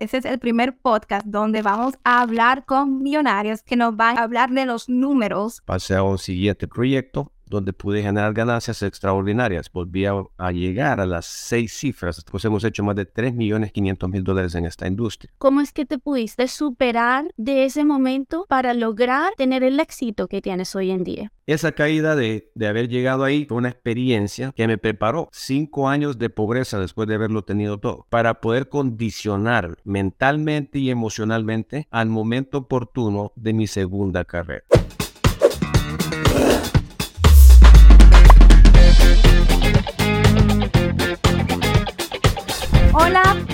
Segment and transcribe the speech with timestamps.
[0.00, 4.22] Este es el primer podcast donde vamos a hablar con millonarios que nos van a
[4.22, 5.60] hablar de los números.
[5.64, 9.70] Pasé a un siguiente proyecto donde pude generar ganancias extraordinarias.
[9.72, 14.10] Volví a, llegar a las seis cifras, pues hemos hecho más de 3 millones 500
[14.10, 15.32] mil dólares en esta industria.
[15.38, 20.40] ¿Cómo es que te pudiste superar de ese momento para lograr tener el éxito que
[20.40, 21.32] tienes hoy en día?
[21.46, 26.18] Esa caída de, de haber llegado ahí fue una experiencia que me preparó cinco años
[26.18, 32.58] de pobreza después de haberlo tenido todo, para poder condicionar mentalmente y emocionalmente al momento
[32.58, 34.64] oportuno de mi segunda carrera.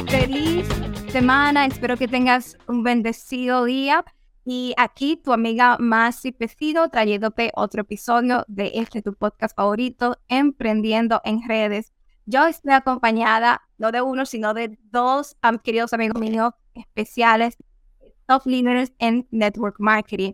[0.07, 0.67] Feliz
[1.11, 1.67] semana.
[1.67, 4.05] Espero que tengas un bendecido día.
[4.45, 11.21] Y aquí tu amiga Masi Pecido trayéndote otro episodio de este tu podcast favorito, Emprendiendo
[11.25, 11.93] en Redes.
[12.27, 17.57] Yo estoy acompañada no de uno, sino de dos queridos amigos míos especiales,
[18.27, 20.33] top leaders en network marketing.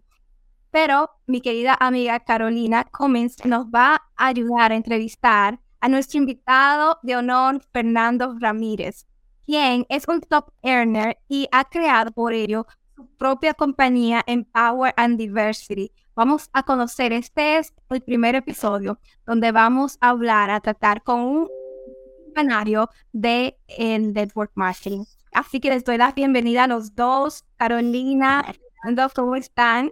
[0.70, 6.98] Pero mi querida amiga Carolina Cummins nos va a ayudar a entrevistar a nuestro invitado
[7.02, 9.06] de honor, Fernando Ramírez,
[9.46, 14.94] quien es un top earner y ha creado por ello su propia compañía en Power
[14.96, 15.92] and Diversity.
[16.14, 21.20] Vamos a conocer, este es el primer episodio donde vamos a hablar, a tratar con
[21.20, 21.48] un
[22.34, 25.04] canario de el network marketing.
[25.32, 27.44] Así que les doy la bienvenida a los dos.
[27.56, 28.44] Carolina,
[29.14, 29.90] ¿cómo están?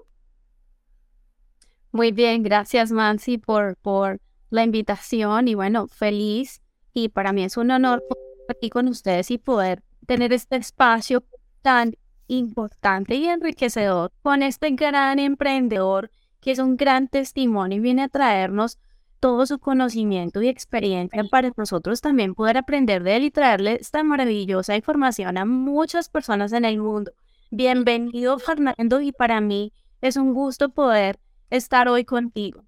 [1.92, 6.60] Muy bien, gracias Mansi por, por la invitación y bueno, feliz
[6.92, 8.04] y para mí es un honor
[8.48, 11.24] aquí con ustedes y poder tener este espacio
[11.62, 11.94] tan
[12.28, 18.08] importante y enriquecedor con este gran emprendedor que es un gran testimonio y viene a
[18.08, 18.78] traernos
[19.20, 24.04] todo su conocimiento y experiencia para nosotros también poder aprender de él y traerle esta
[24.04, 27.12] maravillosa información a muchas personas en el mundo.
[27.50, 31.18] Bienvenido Fernando y para mí es un gusto poder
[31.50, 32.67] estar hoy contigo.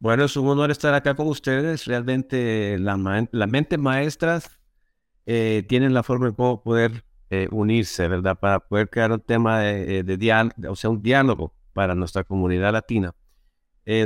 [0.00, 1.84] Bueno, es un honor estar acá con ustedes.
[1.84, 4.58] Realmente la, mente maestras
[5.26, 8.38] eh, tienen la forma de cómo poder eh, unirse, ¿verdad?
[8.38, 12.72] Para poder crear un tema de, eh, diálogo, o sea, un diálogo para nuestra comunidad
[12.72, 13.14] latina,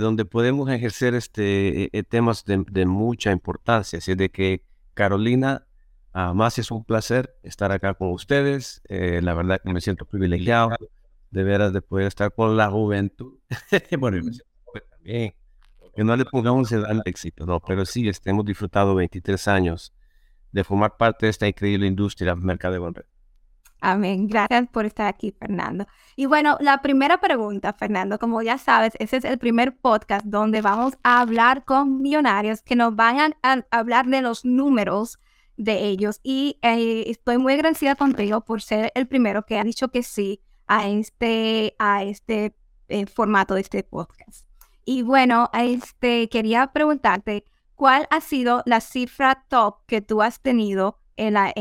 [0.01, 3.99] donde podemos ejercer este, temas de, mucha importancia.
[3.99, 4.65] Así de que,
[4.95, 5.67] Carolina,
[6.13, 8.83] más es un placer estar acá con ustedes.
[8.89, 10.71] la verdad que me siento privilegiado
[11.31, 13.39] de veras de poder estar con la juventud.
[13.99, 14.45] bueno, me siento
[14.91, 15.35] también
[15.95, 19.93] que no le pongamos el éxito, no, pero sí este, hemos disfrutado 23 años
[20.53, 23.05] de formar parte de esta increíble industria mercado de red.
[23.81, 24.29] Amén.
[24.29, 25.87] Gracias por estar aquí, Fernando.
[26.17, 30.63] Y bueno, la primera pregunta, Fernando, como ya sabes, ese es el primer podcast donde
[30.63, 35.19] vamos a hablar con millonarios que nos van a, hablar de los números
[35.59, 36.21] de ellos.
[36.23, 40.41] Y eh, estoy muy agradecida contigo por ser el primero que ha dicho que sí
[40.67, 42.57] a este, a este
[42.89, 44.47] eh, formato de este podcast.
[44.85, 50.99] Y bueno, este, quería preguntarte, ¿cuál ha sido la cifra top que tú has tenido
[51.17, 51.53] en la,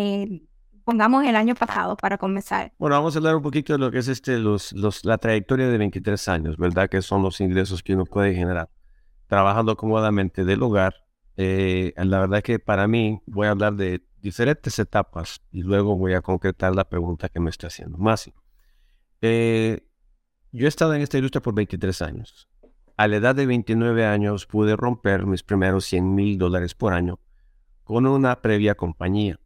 [0.84, 2.74] pongamos el año pasado para comenzar?
[2.78, 5.68] Bueno, vamos a hablar un poquito de lo que es este, los, los, la trayectoria
[5.68, 6.90] de 23 años, ¿verdad?
[6.90, 8.70] Que son los ingresos que uno puede generar
[9.28, 10.96] trabajando cómodamente del hogar.
[11.38, 16.14] Eh, la verdad que para mí voy a hablar de diferentes etapas y luego voy
[16.14, 18.34] a concretar la pregunta que me está haciendo Masi.
[19.22, 19.88] Eh,
[20.52, 22.48] yo he estado en esta industria por 23 años
[23.04, 27.20] a la edad de 29 años pude romper mis primeros 100 mil dólares por año
[27.84, 29.42] con una previa compañía.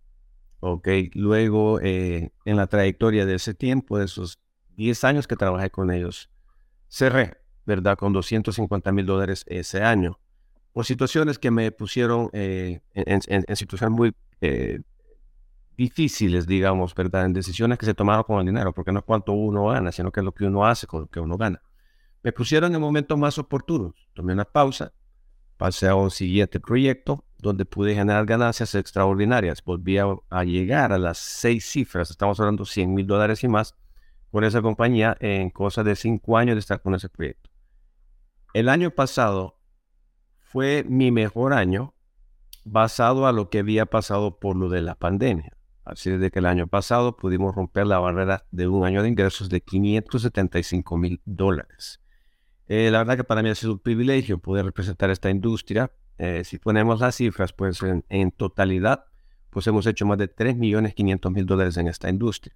[0.59, 4.37] Ok, luego eh, en la trayectoria de ese tiempo, de esos
[4.75, 6.29] 10 años que trabajé con ellos,
[6.87, 7.97] cerré, ¿verdad?
[7.97, 10.19] Con 250 mil dólares ese año.
[10.71, 14.81] Por situaciones que me pusieron eh, en, situaciones muy eh,
[15.75, 17.25] difíciles, digamos, ¿verdad?
[17.25, 20.11] En decisiones que se tomaron con el dinero, porque no es cuánto uno gana, sino
[20.11, 21.59] que es lo que uno hace con lo que uno gana.
[22.27, 23.93] Me pusieron en momentos más oportunos.
[24.13, 24.91] Tomé una pausa,
[25.55, 29.63] pasé a un siguiente proyecto donde pude generar ganancias extraordinarias.
[29.63, 33.77] Volví a, llegar a las seis cifras, estamos hablando 100 mil dólares y más,
[34.29, 37.49] con esa compañía en cosa de cinco años de estar con ese proyecto.
[38.53, 39.61] El año pasado
[40.51, 41.93] fue mi mejor año
[42.65, 45.55] basado a lo que había pasado por lo de la pandemia.
[45.85, 49.47] Así de que el año pasado pudimos romper la barrera de un año de ingresos
[49.47, 52.01] de 575 mil dólares.
[52.67, 55.91] Eh, la verdad que para mí ha sido un privilegio poder representar esta industria.
[56.17, 59.05] Eh, si ponemos las cifras, pues en, totalidad,
[59.49, 62.55] pues hemos hecho más de 3.500.000 dólares en esta industria.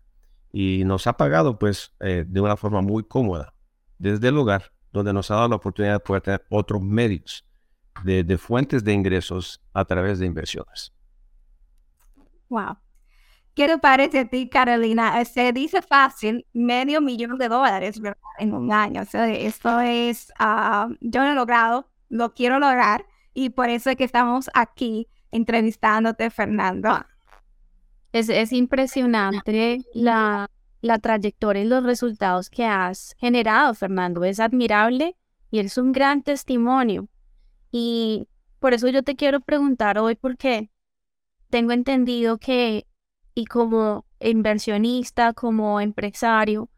[0.52, 3.54] Y nos ha pagado pues eh, de una forma muy cómoda
[4.00, 7.46] desde el lugar donde nos ha dado la oportunidad de poder tener otros medios
[8.04, 10.94] de, de fuentes de ingresos a través de inversiones.
[12.50, 12.78] Wow.
[13.54, 15.24] ¿Qué te parece a ti, Carolina?
[15.26, 18.02] Se dice fácil, medio millón de dólares
[18.40, 19.02] en un año.
[19.02, 24.06] Esto es, ah, yo lo he logrado, lo quiero lograr y por eso es que
[24.06, 27.06] estamos aquí entrevistándote, Fernando.
[28.14, 30.50] Es, es impresionante la,
[30.82, 34.24] la trayectoria y los resultados que has generado, Fernando.
[34.24, 35.16] Es admirable
[35.50, 37.08] y es un gran testimonio.
[37.72, 38.28] Y
[38.60, 40.70] por eso yo te quiero preguntar hoy, porque
[41.50, 42.86] tengo entendido que,
[43.34, 46.70] y como inversionista, como empresario,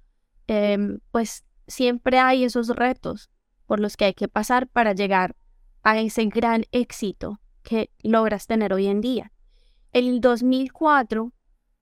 [0.48, 3.30] em, pues siempre hay esos retos
[3.66, 5.36] por los que hay que pasar para llegar
[5.84, 9.32] a ese gran éxito que logras tener hoy en día.
[9.92, 11.34] En el 2004,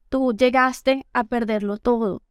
[0.09, 2.23] tú llegaste a perderlo todo.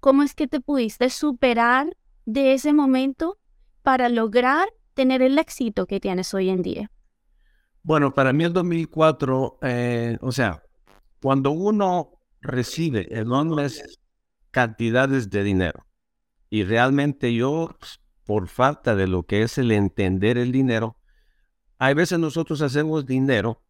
[0.00, 3.38] ¿Cómo es que te pudiste superar de ese momento
[3.82, 6.90] para lograr tener el éxito que tienes hoy en día?
[7.82, 10.62] Bueno, para mí el 2004, eh, o sea,
[11.20, 14.00] cuando uno recibe enormes
[14.50, 15.86] cantidades de dinero
[16.48, 17.76] y realmente yo,
[18.24, 20.96] por falta de lo que es el entender el dinero,
[21.78, 23.62] hay veces nosotros hacemos dinero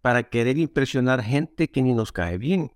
[0.00, 2.72] para querer impresionar gente que ni nos cae bien,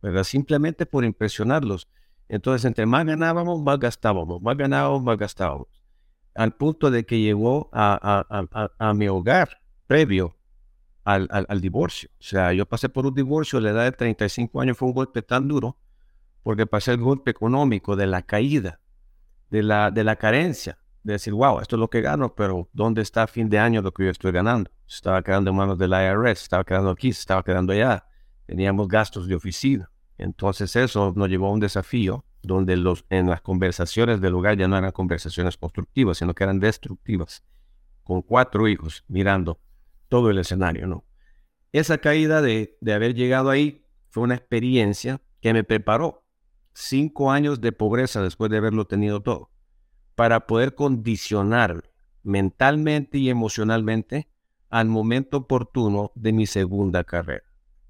[0.00, 0.24] ¿verdad?
[0.24, 1.88] Simplemente por impresionarlos.
[2.28, 5.68] Entonces, entre más ganábamos, más gastábamos, más ganábamos, más gastábamos.
[6.34, 10.36] Al punto de que llegó a, mi hogar previo
[11.04, 12.08] al, al, divorcio.
[12.18, 14.94] O sea, yo pasé por un divorcio a la edad de 35 años, fue un
[14.94, 15.76] golpe tan duro,
[16.42, 18.80] porque pasé el golpe económico de la caída,
[19.50, 23.02] de la, de la carencia, de decir, wow, esto es lo que gano, pero ¿dónde
[23.02, 24.70] está a fin de año lo que yo estoy ganando?
[24.88, 28.06] Estaba quedando en manos del IRS, estaba quedando aquí, estaba quedando allá.
[28.46, 29.90] Teníamos gastos de oficina.
[30.16, 34.68] Entonces eso nos llevó a un desafío donde los, en las conversaciones del lugar ya
[34.68, 37.42] no eran conversaciones constructivas, sino que eran destructivas,
[38.02, 39.58] con cuatro hijos mirando
[40.14, 41.04] todo el escenario, ¿no?
[41.72, 46.24] Esa caída de, de haber llegado ahí fue una experiencia que me preparó
[46.72, 49.50] cinco años de pobreza después de haberlo tenido todo
[50.14, 51.90] para poder condicionar
[52.22, 54.28] mentalmente y emocionalmente
[54.70, 57.42] al momento oportuno de mi segunda carrera.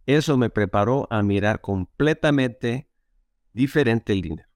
[0.06, 2.88] Eso me preparó a mirar completamente
[3.52, 4.48] diferente el dinero.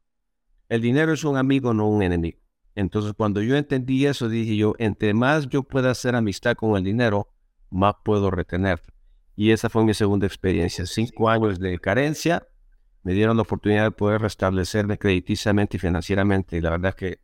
[0.71, 2.39] El dinero es un amigo, no un enemigo.
[2.75, 6.85] Entonces, cuando yo entendí eso, dije yo, entre más yo pueda hacer amistad con el
[6.85, 7.29] dinero,
[7.71, 8.81] más puedo retener.
[9.37, 10.87] Y esa fue mi segunda experiencia.
[10.87, 12.47] Cinco años de carencia
[13.03, 16.57] me dieron la oportunidad de poder restablecerme crediticiamente y financieramente.
[16.57, 17.21] Y la verdad es que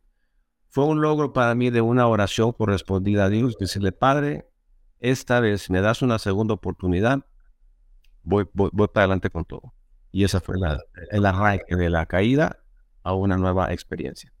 [0.69, 4.47] fue un logro para mí de una oración correspondida a Dios, decirle, Padre,
[4.99, 7.25] esta vez me das una segunda oportunidad,
[8.23, 9.73] voy, voy, para adelante con todo.
[10.11, 10.81] Y esa fue la,
[11.11, 12.59] el arranque de la caída
[13.03, 14.33] a una nueva experiencia.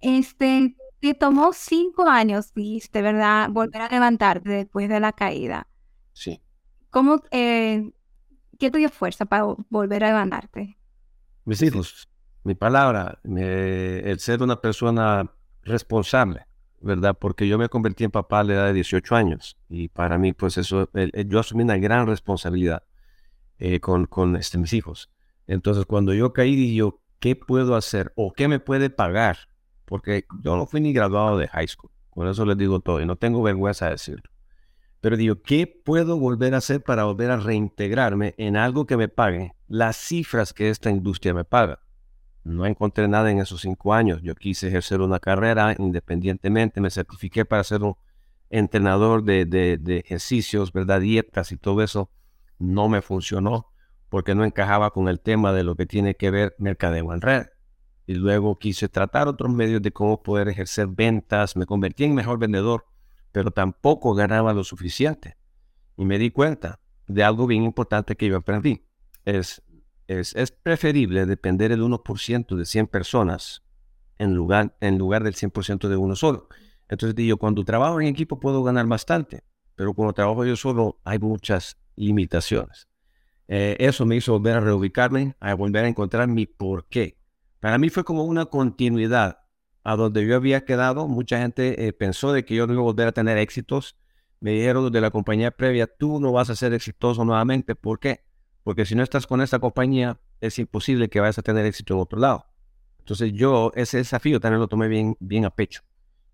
[0.00, 0.76] Este,
[1.12, 3.48] te tomó cinco años, viste, ¿verdad?
[3.50, 5.66] Volver a levantarte después de la caída.
[6.12, 6.40] Sí.
[6.90, 7.92] ¿Cómo, eh,
[8.58, 10.78] qué te dio fuerza para volver a levantarte?
[11.44, 12.08] Mis hijos,
[12.42, 15.30] mi palabra, el ser una persona
[15.62, 16.46] responsable,
[16.80, 17.16] ¿verdad?
[17.18, 20.32] Porque yo me convertí en papá a la edad de 18 años y para mí,
[20.32, 22.82] pues eso, yo asumí una gran responsabilidad
[23.58, 25.10] eh, con, con este, mis hijos.
[25.46, 29.38] Entonces, cuando yo caí, dije yo, ¿qué puedo hacer o qué me puede pagar?
[29.86, 33.06] Porque yo no fui ni graduado de high school, con eso les digo todo y
[33.06, 34.30] no tengo vergüenza de decirlo.
[35.00, 39.08] Pero digo, ¿qué puedo volver a hacer para volver a reintegrarme en algo que me
[39.08, 41.80] pague las cifras que esta industria me paga?
[42.46, 44.22] No encontré nada en esos cinco años.
[44.22, 46.80] Yo quise ejercer una carrera independientemente.
[46.80, 47.96] Me certifiqué para ser un
[48.50, 51.00] entrenador de, ejercicios, ¿verdad?
[51.00, 52.10] Dietas y todo eso.
[52.58, 53.72] No me funcionó
[54.08, 57.46] porque no encajaba con el tema de lo que tiene que ver mercadeo en red.
[58.06, 61.56] Y luego quise tratar otros medios de cómo poder ejercer ventas.
[61.56, 62.86] Me convertí en mejor vendedor,
[63.32, 65.36] pero tampoco ganaba lo suficiente.
[65.96, 68.86] Y me di cuenta de algo bien importante que yo aprendí.
[69.24, 69.62] Es
[70.08, 73.62] es, preferible depender el 1% de 100 personas
[74.18, 76.48] en lugar, en lugar del 100% de uno solo.
[76.88, 79.42] Entonces digo, cuando trabajo en equipo puedo ganar bastante,
[79.74, 82.88] pero cuando trabajo yo solo hay muchas limitaciones.
[83.48, 87.18] Eh, eso me hizo volver a reubicarme, a volver a encontrar mi por qué.
[87.60, 89.40] Para mí fue como una continuidad
[89.82, 91.08] a donde yo había quedado.
[91.08, 93.96] Mucha gente eh, pensó de que yo no iba a volver a tener éxitos.
[94.40, 97.74] Me dijeron de la compañía previa, tú no vas a ser exitoso nuevamente.
[97.74, 98.24] ¿Por qué?
[98.62, 102.00] Porque si no estás con esta compañía, es imposible que vayas a tener éxito en
[102.00, 102.46] otro lado.
[102.98, 105.82] Entonces yo ese desafío también lo tomé bien, a pecho.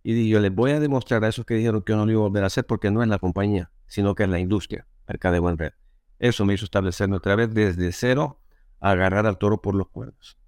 [0.03, 2.13] Y dije, yo les voy a demostrar a esos que dijeron que yo no lo
[2.13, 4.89] iba a volver a hacer porque no es la compañía, sino que es la industria,
[5.07, 5.73] mercadeo en red.
[6.19, 8.41] Eso me hizo establecerme otra vez desde cero
[8.81, 10.42] a agarrar al toro por los cuernos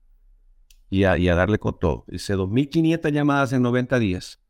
[0.94, 2.04] y a, darle con todo.
[2.08, 4.40] Hice 2.500 llamadas en 90 días.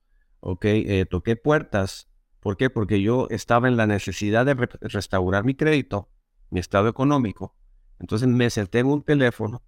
[0.40, 2.10] Ok, eh, toqué puertas.
[2.40, 2.68] ¿Por qué?
[2.68, 6.10] Porque yo estaba en la necesidad de restaurar mi crédito
[6.50, 7.56] mi estado económico,
[7.98, 9.62] Entonces me senté en un teléfono,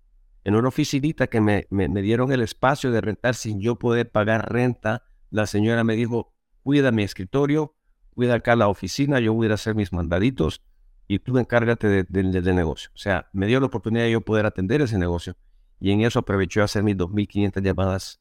[0.45, 4.53] en una oficinita que me, me, dieron el espacio de rentar sin yo poder pagar
[4.53, 5.03] renta.
[5.31, 7.75] La señora me dijo, cuida mi escritorio,
[8.15, 10.63] cuida acá la oficina, yo voy a hacer mis mandaditos
[11.09, 12.91] y tú encárgate del de, de, negocio.
[12.95, 15.37] O sea, me dio la oportunidad de yo poder atender ese negocio
[15.81, 18.21] y en eso aprovechó a hacer mis 2.500 llamadas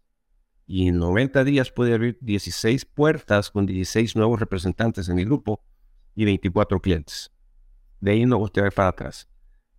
[0.68, 5.62] y en 90 días pude abrir 16 puertas con 16 nuevos representantes en mi grupo
[6.16, 7.32] y 24 clientes.
[8.00, 9.30] De ahí no volteé para atrás.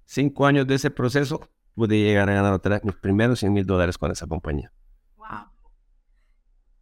[0.05, 4.11] Cinco años de ese proceso pude llegar a ganar mis primeros 100 mil dólares con
[4.11, 4.73] esa compañía.
[5.17, 5.51] Wow.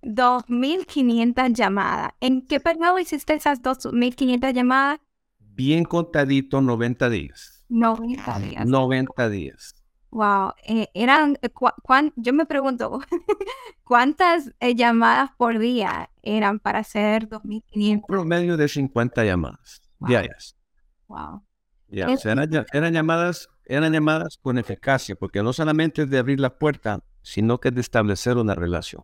[0.03, 2.13] 2.500 llamadas.
[2.21, 5.01] ¿En qué periodo hiciste esas 2.500 llamadas?
[5.39, 7.65] Bien contadito, 90 días.
[7.69, 8.67] 90 días.
[8.67, 9.84] 90 días.
[10.15, 11.51] Wow, eh, eran, eh,
[12.15, 13.01] yo me pregunto,
[13.83, 18.07] ¿cuántas eh, llamadas por día eran para hacer 2.500?
[18.07, 20.09] Promedio de 50 llamadas Wow.
[20.09, 20.57] diarias.
[21.09, 21.43] Wow.
[21.89, 26.03] Ya, Es- o sea, eran, ll- eran llamadas, eran llamadas con eficacia, porque no solamente
[26.03, 29.03] es de abrir la puerta, sino que es de establecer una relación.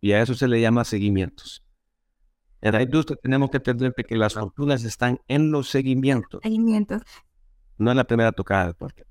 [0.00, 1.62] Y a eso se le llama seguimientos.
[2.62, 7.02] En la industria tenemos que entender que las fortunas están en los seguimientos, Seguimientos.
[7.76, 9.02] no en la primera tocada de puerta.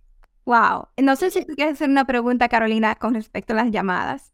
[0.46, 0.90] Wow.
[1.02, 4.32] No sé si tú quieres hacer una pregunta, Carolina, con respecto a las llamadas.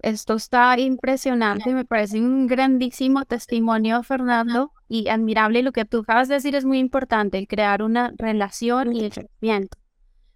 [0.00, 5.62] Esto está impresionante, me parece un grandísimo testimonio, Fernando, y admirable.
[5.62, 9.12] Lo que tú acabas de decir es muy importante, el crear una relación y el
[9.12, 9.78] seguimiento.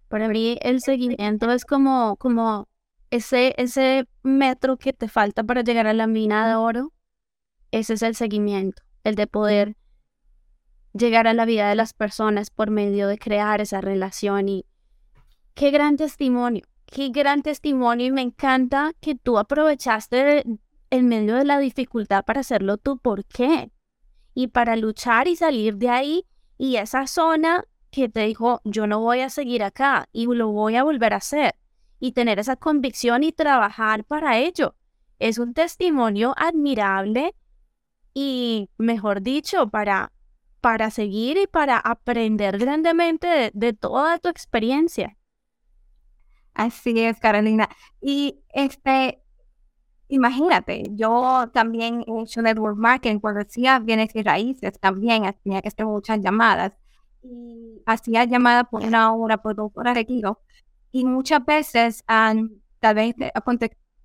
[0.06, 2.68] Para mí el seguimiento es como, como
[3.10, 6.92] ese, ese metro que te falta para llegar a la mina de oro.
[7.72, 9.76] Ese es el seguimiento, el de poder
[10.96, 14.66] llegar a la vida de las personas por medio de crear esa relación y
[15.54, 16.64] qué gran testimonio.
[16.86, 20.44] Qué gran testimonio y me encanta que tú aprovechaste
[20.90, 22.98] en medio de la dificultad para hacerlo tú.
[22.98, 23.72] ¿Por qué?
[24.34, 26.26] Y para luchar y salir de ahí
[26.58, 30.76] y esa zona que te dijo, yo no voy a seguir acá y lo voy
[30.76, 31.54] a volver a hacer.
[31.98, 34.74] Y tener esa convicción y trabajar para ello.
[35.18, 37.34] Es un testimonio admirable
[38.12, 40.12] y, mejor dicho, para,
[40.60, 45.16] para seguir y para aprender grandemente de, toda tu experiencia.
[46.54, 47.68] Así es, Carolina.
[48.00, 49.22] Y este,
[50.08, 55.68] imagínate, yo también he hecho network marketing cuando hacía bienes y raíces, también tenía que
[55.68, 56.72] hacer muchas llamadas.
[57.22, 59.98] Y hacía llamadas por una hora, por dos horas.
[60.92, 63.32] Y muchas veces, am, tal vez eh,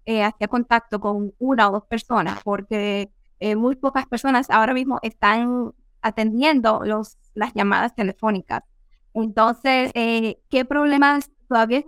[0.06, 5.00] eh, hacía contacto con una o dos personas, porque eh, muy pocas personas ahora mismo
[5.02, 8.64] están atendiendo los, las llamadas telefónicas.
[9.14, 11.84] Entonces, eh, ¿qué problemas todavía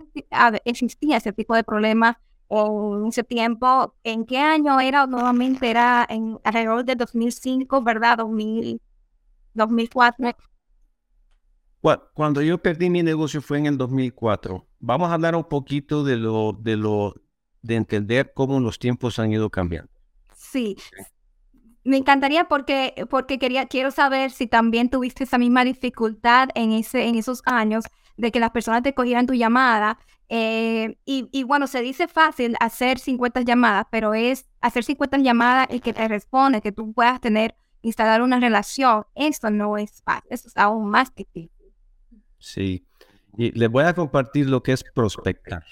[0.64, 3.94] existía ese tipo de problema en ese tiempo?
[4.04, 5.70] ¿En qué año era nuevamente?
[5.70, 8.18] Era en alrededor de 2005, ¿verdad?
[8.18, 8.80] 2000,
[9.54, 10.32] 2004.
[11.80, 14.66] Cu- Cuando yo perdí mi negocio fue en el 2004.
[14.80, 17.14] Vamos a hablar un poquito de lo, de lo,
[17.62, 19.90] de entender cómo los tiempos han ido cambiando.
[20.34, 20.76] Sí.
[21.84, 27.06] Me encantaría porque, porque quería, quiero saber si también tuviste esa misma dificultad en, ese,
[27.06, 27.84] en esos años
[28.16, 29.98] de que las personas te cogieran tu llamada.
[30.28, 35.68] eh, y, y bueno, se dice fácil hacer 50 llamadas, pero es hacer 50 llamadas
[35.70, 39.04] y que te responde, que tú puedas tener, instalar una relación.
[39.14, 41.50] Eso no es fácil, eso es aún más difícil.
[42.38, 42.86] Sí.
[43.36, 45.64] Y les voy a compartir lo que es prospectar,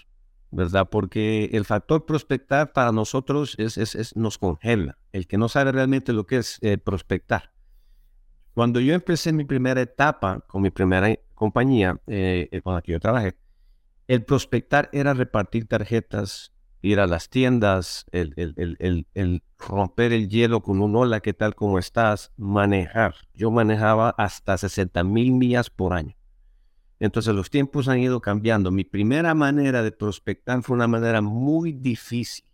[0.53, 0.89] ¿verdad?
[0.91, 4.99] Porque el factor prospectar para nosotros es, es- nos congela.
[5.11, 7.53] El que no sabe realmente lo que es eh, prospectar.
[8.55, 12.93] Cuando yo empecé mi primera etapa con mi primera compañía eh, eh, con la que
[12.93, 13.37] yo trabajé,
[14.09, 20.29] el prospectar era repartir tarjetas, ir a las tiendas, el- el- el- el romper el
[20.29, 21.55] hielo con un hola, ¿qué tal?
[21.55, 22.33] ¿Cómo estás?
[22.37, 23.15] Manejar.
[23.33, 26.15] Yo manejaba hasta 60 mil millas por año.
[27.03, 28.71] Entonces los tiempos han ido cambiando.
[28.71, 32.45] Mi primera manera de prospectar fue una manera muy difícil,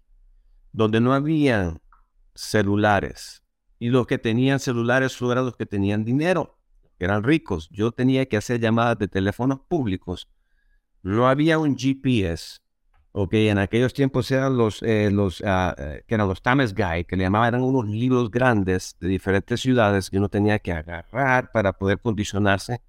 [0.73, 1.79] donde no había
[2.35, 3.43] celulares.
[3.79, 6.59] Y los que tenían celulares eran los que tenían dinero,
[6.99, 7.69] que eran ricos.
[7.69, 10.31] Yo tenía que hacer llamadas de teléfonos públicos.
[11.03, 12.61] No había un GPS.
[13.13, 17.17] Ok, en aquellos tiempos eran los, eh, los eh, que eran los Times Guide, que
[17.17, 21.75] le llamaban, eran unos libros grandes de diferentes ciudades que uno tenía que agarrar para
[21.75, 22.81] poder condicionarse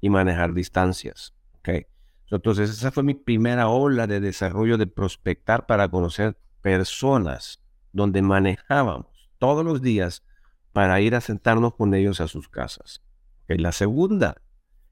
[0.00, 1.34] y manejar distancias.
[1.58, 1.86] ¿ok?
[2.30, 7.62] Entonces, esa fue mi primera ola de desarrollo de prospectar para conocer personas
[7.92, 10.24] donde manejábamos todos los días
[10.72, 13.02] para ir a sentarnos con ellos a sus casas.
[13.44, 13.58] ¿ok?
[13.58, 14.42] La segunda,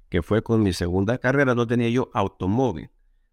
[0.08, 2.90] que fue con mi segunda carrera, no tenía yo automóvil.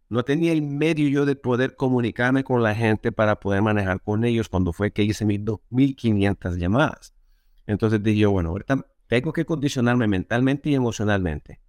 [0.10, 4.26] No tenía el medio yo de poder comunicarme con la gente para poder manejar con
[4.26, 7.14] ellos cuando fue que hice mis 2.500 llamadas.
[7.66, 11.60] Entonces dije bueno, ahorita tengo que condicionarme mentalmente y emocionalmente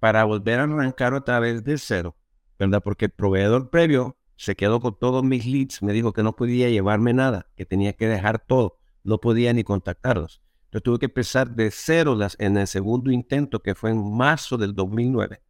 [0.00, 2.16] para volver a arrancar otra vez de cero,
[2.58, 2.82] ¿verdad?
[2.82, 6.70] Porque el proveedor previo se quedó con todos mis leads, me dijo que no podía
[6.70, 10.40] llevarme nada, que tenía que dejar todo, no podía ni contactarlos.
[10.72, 14.74] Yo tuve que empezar de cero en el segundo intento, que fue en marzo del
[14.74, 15.42] 2009.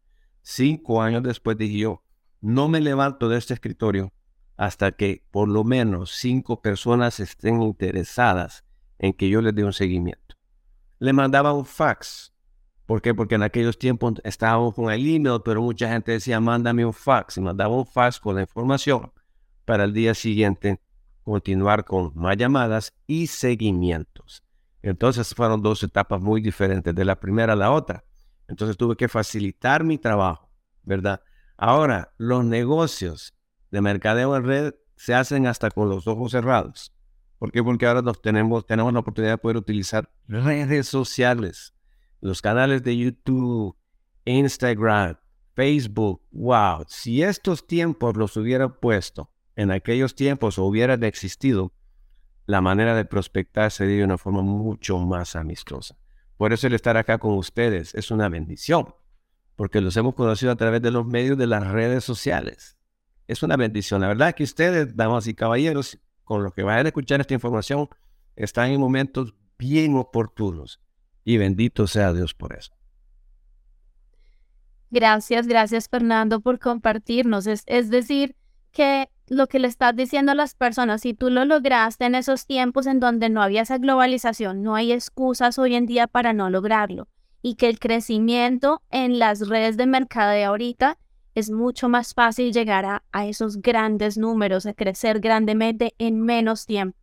[0.42, 2.02] Cinco años después dije yo,
[2.40, 4.12] no me levanto de este escritorio
[4.56, 8.64] hasta que por lo menos cinco personas estén interesadas
[8.98, 10.25] en que yo les dé un seguimiento.
[10.98, 12.32] Le mandaba un fax.
[12.86, 13.14] ¿Por qué?
[13.14, 17.36] Porque en aquellos tiempos estábamos con el email, pero mucha gente decía, mándame un fax.
[17.36, 19.12] Y mandaba un fax con la información
[19.64, 20.80] para el día siguiente
[21.22, 24.44] continuar con más llamadas y seguimientos.
[24.82, 28.04] Entonces fueron dos etapas muy diferentes, de la primera a la otra.
[28.46, 30.48] Entonces tuve que facilitar mi trabajo,
[30.84, 31.20] ¿verdad?
[31.56, 33.34] Ahora, los negocios
[33.72, 36.92] de mercadeo en red se hacen hasta con los ojos cerrados.
[37.38, 37.62] ¿Por qué?
[37.62, 41.74] Porque ahora tenemos, tenemos la oportunidad de poder utilizar redes sociales,
[42.20, 43.76] los canales de YouTube,
[44.24, 45.16] Instagram,
[45.54, 46.22] Facebook.
[46.30, 46.84] ¡Wow!
[46.88, 51.72] Si estos tiempos los hubieran puesto en aquellos tiempos o hubieran existido,
[52.46, 55.96] la manera de prospectar sería de una forma mucho más amistosa.
[56.36, 58.94] Por eso el estar acá con ustedes es una bendición,
[59.56, 62.76] porque los hemos conocido a través de los medios de las redes sociales.
[63.26, 64.00] Es una bendición.
[64.00, 67.88] La verdad que ustedes, damas y caballeros, con los que vayan a escuchar esta información,
[68.34, 70.80] están en momentos bien oportunos.
[71.24, 72.72] Y bendito sea Dios por eso.
[74.90, 77.46] Gracias, gracias Fernando por compartirnos.
[77.46, 78.34] Es, decir,
[78.72, 82.44] que lo que le estás diciendo a las personas, si tú lo lograste en esos
[82.44, 86.50] tiempos en donde no había esa globalización, no hay excusas hoy en día para no
[86.50, 87.08] lograrlo.
[87.40, 90.98] Y que el crecimiento en las redes de mercadeo ahorita
[91.36, 96.64] es mucho más fácil llegar a, a esos grandes números, a crecer grandemente en menos
[96.64, 96.98] tiempo.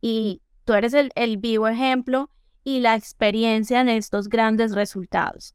[0.00, 2.30] Y tú eres el, el vivo ejemplo
[2.64, 5.54] y la experiencia en estos grandes resultados.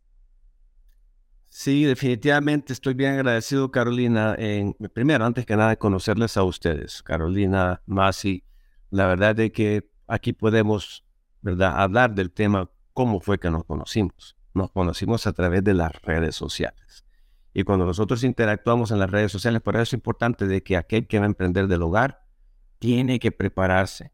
[1.47, 4.35] Sí, definitivamente estoy bien agradecido, Carolina.
[4.37, 8.43] En, primero, antes que nada, conocerles a ustedes, Carolina, Masi.
[8.91, 11.03] La verdad es que aquí podemos,
[11.41, 14.35] ¿verdad?, hablar del tema cómo fue que nos conocimos.
[14.53, 17.02] Nos conocimos a través de las redes sociales.
[17.53, 21.07] Y cuando nosotros interactuamos en las redes sociales, por eso es importante de que aquel
[21.07, 22.25] que va a emprender del hogar
[22.79, 24.11] tiene que prepararse.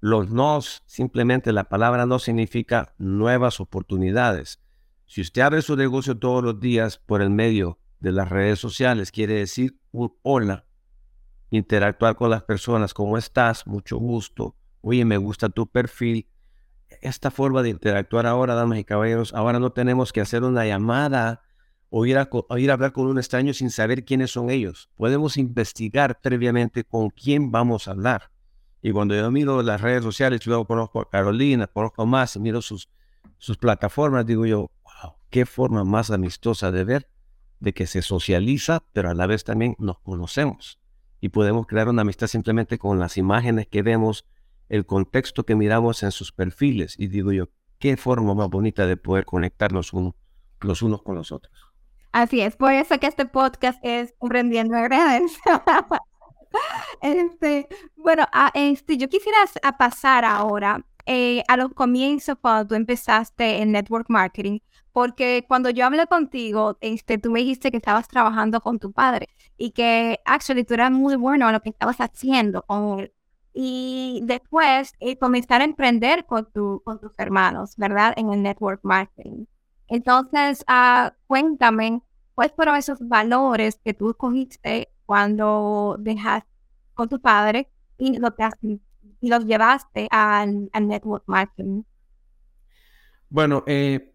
[0.00, 4.62] Los nos, simplemente la palabra no significa nuevas oportunidades
[5.12, 9.12] si usted abre su negocio todos los días por el medio de las redes sociales,
[9.12, 9.78] quiere decir
[10.22, 10.64] hola,
[11.50, 13.66] interactuar con las personas, ¿cómo estás?
[13.66, 14.56] Mucho gusto.
[14.80, 16.30] Oye, me gusta tu perfil.
[17.02, 21.42] Esta forma de interactuar ahora, damas y caballeros, ahora no tenemos que hacer una llamada
[21.94, 24.88] o ir a, hablar con un extraño sin saber quiénes son ellos.
[24.96, 28.30] Podemos investigar previamente con quién vamos a hablar.
[28.80, 32.88] Y cuando yo miro las redes sociales, luego conozco a Carolina, conozco más, miro sus,
[33.36, 34.70] sus plataformas, digo yo,
[35.28, 37.08] qué forma más amistosa de ver,
[37.60, 40.78] de que se socializa, pero a la vez también nos conocemos
[41.20, 44.26] y podemos crear una amistad simplemente con las imágenes que vemos,
[44.70, 46.96] el contexto que miramos en sus perfiles.
[46.98, 49.92] Y digo yo, qué forma más bonita de poder conectarnos
[50.62, 51.71] los unos con los otros.
[52.12, 55.38] Así es, por eso que este podcast es Aprendiendo a Redes.
[57.00, 59.38] este, bueno, a, este, yo quisiera
[59.78, 64.60] pasar ahora eh, a los comienzos cuando tú empezaste en network marketing.
[64.92, 69.28] Porque cuando yo hablé contigo, este, tú me dijiste que estabas trabajando con tu padre
[69.56, 73.14] y que actually tú eras muy bueno en lo que estabas haciendo con él.
[73.54, 78.12] Y después eh, comenzar a emprender con, tu, con tus hermanos, ¿verdad?
[78.16, 79.46] En el network marketing.
[79.92, 82.00] Entonces, uh, cuéntame,
[82.34, 86.48] ¿cuáles fueron esos valores que tú cogiste cuando dejaste
[86.94, 88.34] con tu padre y, lo
[89.20, 91.82] y los llevaste al, al network marketing?
[93.28, 94.14] Bueno, eh,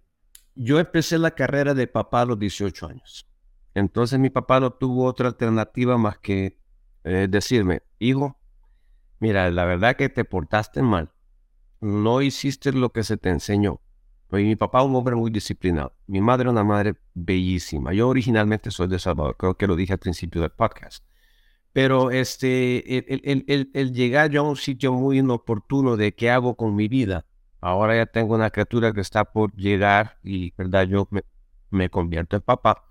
[0.55, 3.29] yo empecé la carrera de papá a los 18 años.
[3.75, 6.59] Entonces mi papá no tuvo otra alternativa más que
[7.03, 8.39] eh, decirme, hijo,
[9.19, 11.11] mira, la verdad que te portaste mal.
[11.81, 13.79] No hiciste lo que se te enseñó.
[14.29, 15.93] Pues mi papá un hombre muy disciplinado.
[16.07, 17.93] Mi madre una madre bellísima.
[17.93, 21.03] Yo originalmente soy de Salvador, creo que lo dije al principio del podcast.
[21.73, 26.87] Pero este, el llegar yo a un sitio muy inoportuno de qué hago con mi
[26.87, 27.25] vida,
[27.59, 30.87] Ahora ya tengo una criatura que está por llegar y, ¿verdad?
[30.87, 31.09] Yo
[31.69, 32.83] me, convierto en papá.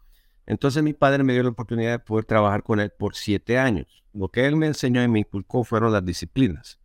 [0.44, 4.04] Entonces mi padre me dio la oportunidad de poder trabajar con él por siete años.
[4.12, 6.80] Lo que él me enseñó y me inculcó fueron las disciplinas.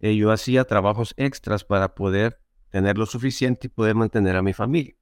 [0.00, 4.52] Eh, yo hacía trabajos extras para poder tener lo suficiente y poder mantener a mi
[4.52, 4.94] familia.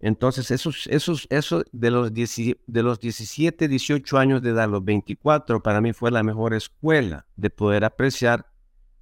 [0.00, 5.62] Entonces, esos, esos, eso de los, de los 17, 18 años de edad, los 24,
[5.62, 8.50] para mí fue la mejor escuela de poder apreciar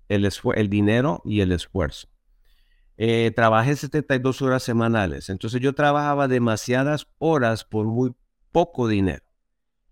[0.09, 2.09] el, el dinero y el esfuerzo.
[2.97, 5.29] Eh, trabajé 72 horas semanales.
[5.29, 8.13] Entonces yo trabajaba demasiadas horas por muy
[8.51, 9.25] poco dinero.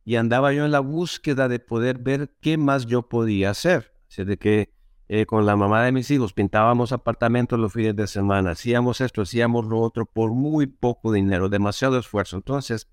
[0.04, 3.92] Y andaba yo en la búsqueda de poder ver qué más yo podía hacer.
[4.08, 4.72] Así de que
[5.08, 9.22] eh, con la mamá de mis hijos pintábamos apartamentos los fines de semana, hacíamos esto,
[9.22, 12.36] hacíamos lo otro por muy poco dinero, demasiado esfuerzo.
[12.36, 12.88] Entonces,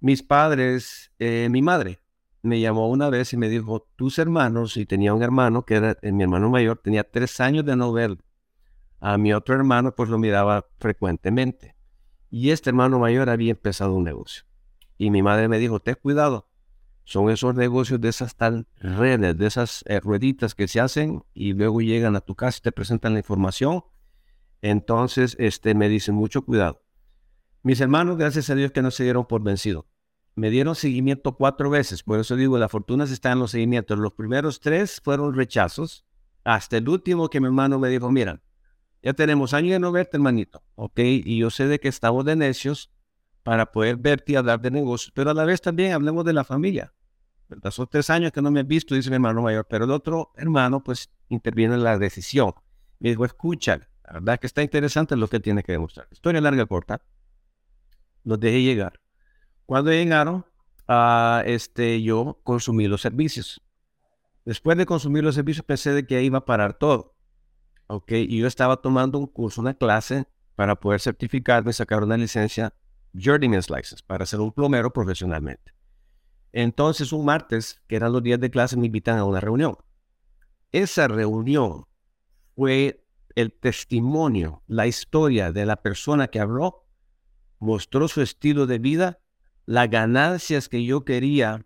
[0.00, 2.00] mis padres, eh, mi madre
[2.42, 5.96] me llamó una vez y me dijo, tus hermanos, y tenía un hermano que era
[6.02, 8.18] mi hermano mayor, tenía tres años de no verlo
[9.02, 11.74] a mi otro hermano pues lo miraba frecuentemente.
[12.30, 14.44] Y este hermano mayor había empezado un negocio.
[14.96, 16.48] Y mi madre me dijo, ten cuidado,
[17.04, 21.52] son esos negocios de esas tal redes, de esas eh, rueditas que se hacen y
[21.52, 23.84] luego llegan a tu casa y te presentan la información.
[24.60, 26.82] Entonces, este, me dice mucho cuidado.
[27.62, 29.86] Mis hermanos, gracias a Dios que no se dieron por vencido.
[30.34, 33.98] Me dieron seguimiento cuatro veces, por eso digo, la fortuna está en los seguimientos.
[33.98, 36.06] Los primeros tres fueron rechazos,
[36.44, 38.40] hasta el último que mi hermano me dijo, mira,
[39.02, 40.98] ya tenemos años de no verte, hermanito, ¿ok?
[41.00, 42.91] Y yo sé de que estamos de necios
[43.42, 46.44] para poder verte y hablar de negocios, pero a la vez también hablemos de la
[46.44, 46.92] familia.
[47.48, 47.70] ¿verdad?
[47.70, 50.32] Son tres años que no me he visto, dice mi hermano mayor, pero el otro
[50.36, 52.54] hermano, pues, interviene en la decisión.
[52.98, 56.08] Me dijo, escucha, la verdad que está interesante lo que tiene que demostrar.
[56.10, 57.02] Historia larga corta.
[58.24, 59.00] Los dejé llegar.
[59.66, 60.46] Cuando llegaron,
[60.88, 63.60] uh, este, yo consumí los servicios.
[64.44, 67.14] Después de consumir los servicios, pensé de que ahí iba a parar todo.
[67.86, 68.12] ¿ok?
[68.12, 72.72] Y yo estaba tomando un curso, una clase para poder certificarme sacar una licencia
[73.14, 75.72] Journeyman's License para ser un plomero profesionalmente.
[76.52, 79.76] Entonces, un martes, que eran los días de clase, me invitan a una reunión.
[80.70, 81.86] Esa reunión
[82.54, 86.86] fue el testimonio, la historia de la persona que habló,
[87.58, 89.20] mostró su estilo de vida,
[89.64, 91.64] las ganancias que yo quería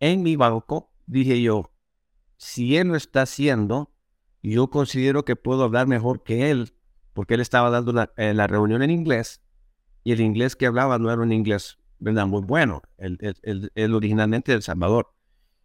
[0.00, 0.92] en mi banco.
[1.06, 1.72] Dije yo,
[2.36, 3.92] si él lo está haciendo,
[4.42, 6.74] yo considero que puedo hablar mejor que él,
[7.14, 9.40] porque él estaba dando eh, la reunión en inglés
[10.04, 12.26] y el inglés que hablaba no era un inglés ¿verdad?
[12.26, 15.12] muy bueno, él, originalmente de El Salvador.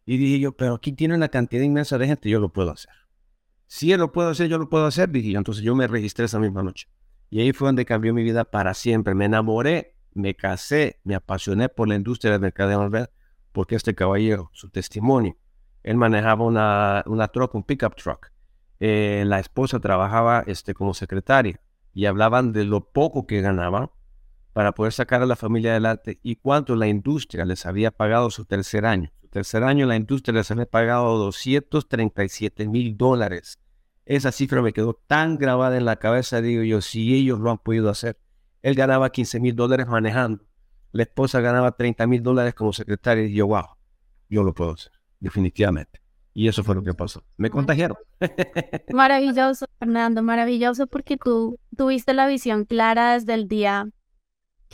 [0.06, 2.94] Y dije yo, pero aquí tiene una cantidad inmensa de gente, yo lo puedo hacer.
[3.68, 5.38] Si él lo puede hacer, yo lo puedo hacer, dije yo.
[5.40, 6.88] Entonces yo me registré esa misma noche.
[7.30, 9.16] Y ahí fue donde cambió mi vida para siempre.
[9.16, 12.88] Me enamoré, me casé, me apasioné por la industria del mercadeo,
[13.52, 15.36] porque este caballero, su testimonio,
[15.82, 18.32] él manejaba una, una truck, un pickup truck
[18.80, 21.62] eh, la esposa trabajaba este, como secretaria
[21.94, 23.90] y hablaban de lo poco que ganaban
[24.56, 28.46] para poder sacar a la familia adelante y cuánto la industria les había pagado su
[28.46, 29.12] tercer año.
[29.20, 33.60] Su tercer año la industria les había pagado 237 mil dólares.
[34.06, 37.58] Esa cifra me quedó tan grabada en la cabeza, digo yo, si ellos lo han
[37.58, 38.18] podido hacer.
[38.62, 40.46] Él ganaba 15 mil dólares manejando.
[40.94, 43.66] La esposa ganaba 30 mil dólares como secretaria y yo, wow,
[44.30, 46.00] yo lo puedo hacer, definitivamente.
[46.34, 47.26] Y eso fue lo que pasó.
[47.36, 47.98] Me contagiaron.
[48.94, 53.90] Maravilloso, Fernando, maravilloso porque tú tuviste la visión clara desde el día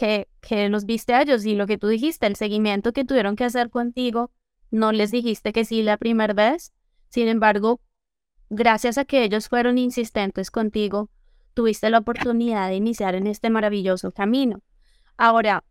[0.01, 3.35] que, que los viste a ellos y lo que tú dijiste, el seguimiento que tuvieron
[3.35, 4.31] que hacer contigo,
[4.71, 6.73] no les dijiste que sí la primera vez.
[7.09, 7.81] Sin embargo,
[8.49, 11.11] gracias a que ellos fueron insistentes contigo,
[11.53, 14.63] tuviste la oportunidad de iniciar en este maravilloso camino.
[15.17, 15.63] Ahora,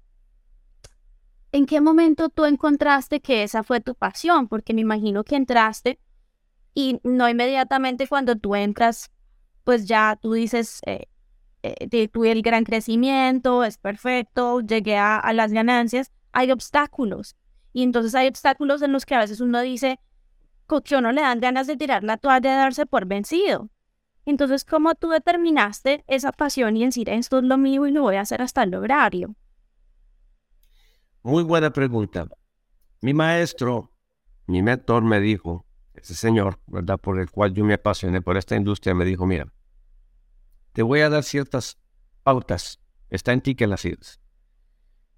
[1.50, 4.46] ¿en qué momento tú encontraste que esa fue tu pasión?
[4.46, 5.98] Porque me imagino que entraste
[6.72, 9.10] y no inmediatamente cuando tú entras,
[9.64, 11.08] pues ya tú dices, eh,
[11.62, 17.36] eh, tuve el gran crecimiento, es perfecto, llegué a, las ganancias, hay obstáculos.
[17.72, 20.00] Y entonces hay obstáculos en los que a veces uno dice,
[20.84, 23.70] que uno le dan ganas de tirar la toalla de darse por vencido.
[24.24, 28.16] Entonces, ¿cómo tú determinaste esa pasión y decir, esto es lo mío y lo voy
[28.16, 29.34] a hacer hasta el horario?
[31.22, 32.28] Muy buena pregunta.
[33.00, 33.90] Mi maestro,
[34.46, 36.98] mi mentor me dijo, ese señor, ¿verdad?
[36.98, 39.52] Por el cual yo me apasioné por esta industria, me dijo, mira,
[40.72, 41.78] te voy a dar ciertas
[42.22, 42.80] pautas.
[43.08, 44.20] Está en ti que las sigas.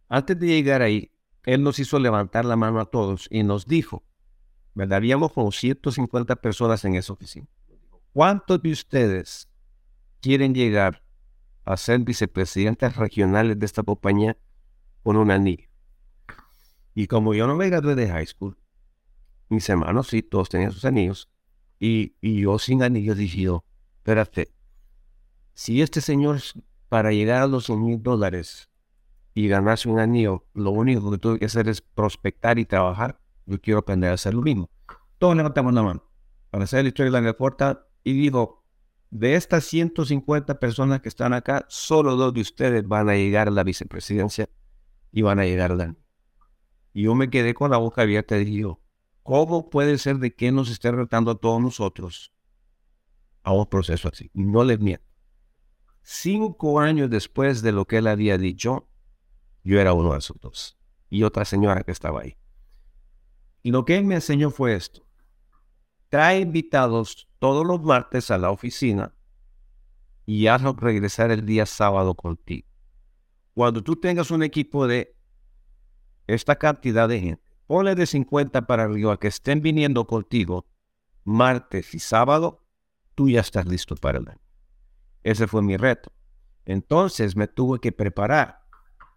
[0.09, 1.13] Antes de llegar ahí,
[1.45, 4.05] él nos hizo levantar la mano a todos y nos dijo,
[4.75, 4.99] ¿verdad?
[4.99, 7.47] Habíamos como 150 personas en esa oficina.
[8.13, 9.49] ¿Cuántos de ustedes
[10.21, 11.03] quieren llegar
[11.65, 14.37] a ser vicepresidentes regionales de esta compañía
[15.03, 15.69] con un anillo?
[16.95, 18.57] Y como yo no me gradué de high school,
[19.49, 21.29] mis hermanos sí, todos tenían sus anillos.
[21.79, 23.49] Y, yo sin anillos dije
[23.97, 24.53] espérate,
[25.55, 26.41] si este señor
[26.89, 28.71] para llegar a los 100 mil dólares
[29.35, 33.61] y ganarse un anillo, lo único que tuve que hacer es prospectar y trabajar, yo
[33.61, 34.71] quiero aprender a hacer lo mismo.
[35.19, 36.05] Todos levantamos la mano
[36.51, 38.65] para hacer la historia de la puerta y dijo,
[39.11, 43.51] de estas 150 personas que están acá, solo dos de ustedes van a llegar a
[43.51, 44.49] la vicepresidencia
[45.11, 45.97] y van a llegar a
[46.95, 48.77] y yo me quedé con la boca abierta y dije,
[49.23, 52.33] ¿cómo puede ser de que nos esté retando a todos nosotros
[53.43, 54.31] a un proceso así?
[54.35, 55.12] No les miento.
[56.03, 58.89] Cinco años después de lo que él había dicho,
[59.65, 60.79] yo era uno de esos dos.
[61.09, 62.37] Y otra señora que estaba ahí.
[63.63, 65.07] Y lo que él me enseñó fue esto.
[66.09, 69.15] Trae invitados todos los martes a la oficina
[70.27, 72.69] y hazlo regresar el día sábado contigo.
[73.55, 75.17] Cuando tú tengas un equipo de
[76.27, 80.67] esta cantidad de gente, ponle de 50 para arriba que estén viniendo contigo
[81.25, 82.65] martes y sábado,
[83.15, 84.42] tú ya estás listo para el año.
[85.23, 86.13] Ese fue mi reto.
[86.65, 88.63] Entonces me tuve que preparar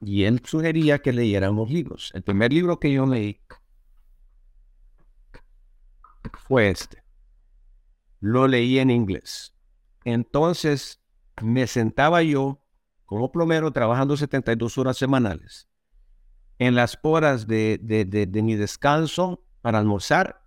[0.02, 2.12] y él sugería que leyéramos libros.
[2.14, 3.42] El primer libro que yo leí
[6.34, 7.04] fue este.
[8.20, 9.54] Lo leí en inglés.
[10.04, 11.02] Entonces
[11.42, 12.62] me sentaba yo
[13.06, 15.68] como plomero trabajando 72 horas semanales.
[16.58, 20.42] En las horas de, de mi descanso para almorzar,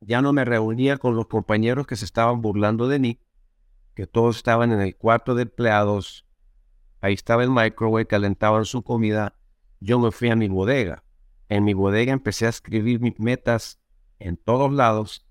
[0.00, 3.20] ya no me reunía con los compañeros que se estaban burlando de mí,
[3.94, 6.26] que todos estaban en el cuarto de empleados.
[7.00, 9.36] Ahí estaba el microwave, calentaban su comida.
[9.80, 11.04] Yo me fui a mi bodega.
[11.48, 13.80] En mi bodega empecé a escribir mis metas
[14.18, 15.26] en todos lados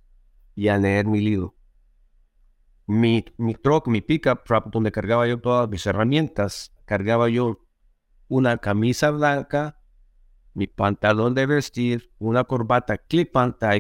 [0.56, 1.56] y a leer mi libro.
[2.86, 7.66] Mi, mi truck, mi pickup truck, donde cargaba yo todas mis herramientas, cargaba yo
[8.28, 9.80] una camisa blanca,
[10.54, 13.34] mi pantalón de vestir, una corbata clip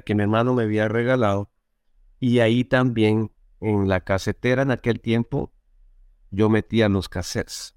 [0.05, 1.51] que mi hermano me había regalado.
[2.19, 3.31] Y ahí también,
[3.63, 5.51] en la casetera en aquel tiempo,
[6.31, 7.75] yo metía los cassettes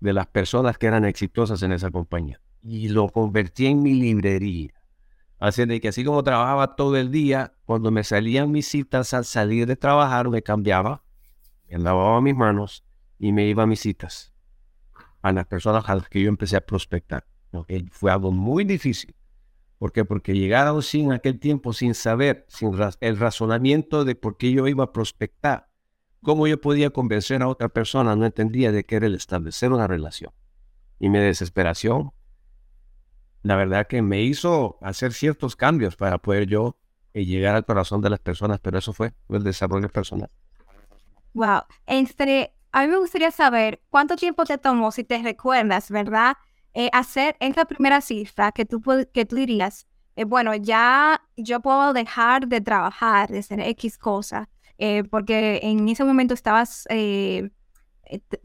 [0.00, 2.40] de las personas que eran exitosas en esa compañía.
[2.62, 4.72] Y lo convertí en mi librería.
[5.38, 9.24] Así de que así como trabajaba todo el día, cuando me salían mis citas al
[9.24, 11.02] salir de trabajar, me cambiaba,
[11.68, 12.84] me lavaba mis manos
[13.18, 14.32] y me iba a mis citas
[15.20, 17.26] a las personas a las que yo empecé a prospectar.
[17.90, 19.14] Fue algo muy difícil.
[19.78, 20.04] ¿Por qué?
[20.04, 24.84] Porque llegaron sin aquel tiempo sin saber, sin el razonamiento de por qué yo iba
[24.84, 25.68] a prospectar,
[26.22, 29.86] cómo yo podía convencer a otra persona, no entendía de qué era el establecer una
[29.86, 30.32] relación.
[30.98, 32.12] Y mi desesperación,
[33.42, 36.78] la verdad que me hizo hacer ciertos cambios para poder yo
[37.12, 40.30] eh, llegar al corazón de las personas, pero eso fue el desarrollo personal.
[41.34, 41.62] Wow.
[41.86, 46.36] Entre, a mí me gustaría saber cuánto tiempo te tomó, si te recuerdas, ¿verdad?
[46.78, 48.82] Eh, hacer esta primera cifra que tú,
[49.14, 54.50] que tú dirías, eh, bueno, ya yo puedo dejar de trabajar, de hacer X cosa,
[54.76, 56.86] eh, porque en ese momento estabas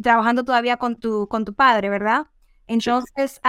[0.02, 2.28] trabajando todavía con tu, con tu padre, ¿verdad?
[2.67, 3.41] Entonces,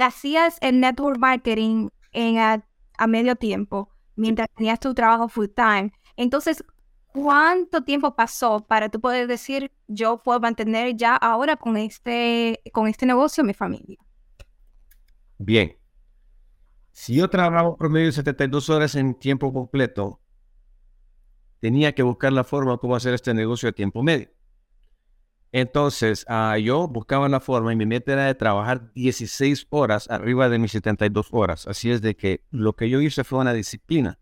[0.00, 2.38] hacías el network marketing en
[2.98, 5.92] a medio tiempo, mientras tenías tu trabajo full time.
[6.16, 6.64] Entonces,
[7.12, 12.86] ¿Cuánto tiempo pasó para tú poder decir, yo puedo mantener ya ahora con este, con
[12.86, 13.98] este negocio mi familia?
[15.38, 15.76] Bien.
[16.92, 20.20] Si yo trabajo promedio 72 horas en tiempo completo,
[21.60, 24.30] tenía que buscar la forma de cómo hacer este negocio a tiempo medio.
[25.50, 30.48] Entonces, uh, yo buscaba la forma y mi meta era de trabajar 16 horas arriba
[30.48, 31.66] de mis 72 horas.
[31.66, 34.18] Así es de que lo que yo hice fue una disciplina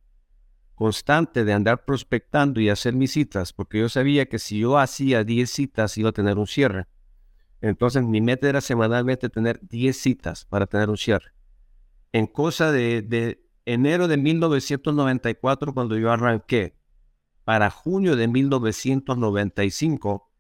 [0.76, 5.24] constante de andar prospectando y hacer mis citas, porque yo sabía que si yo hacía
[5.24, 6.86] 10 citas iba a tener un cierre.
[7.62, 11.32] Entonces mi meta era semanalmente tener 10 citas para tener un cierre.
[12.12, 16.76] En cosa de, de enero de 1994, cuando yo arranqué,
[17.44, 20.30] para junio de 1995,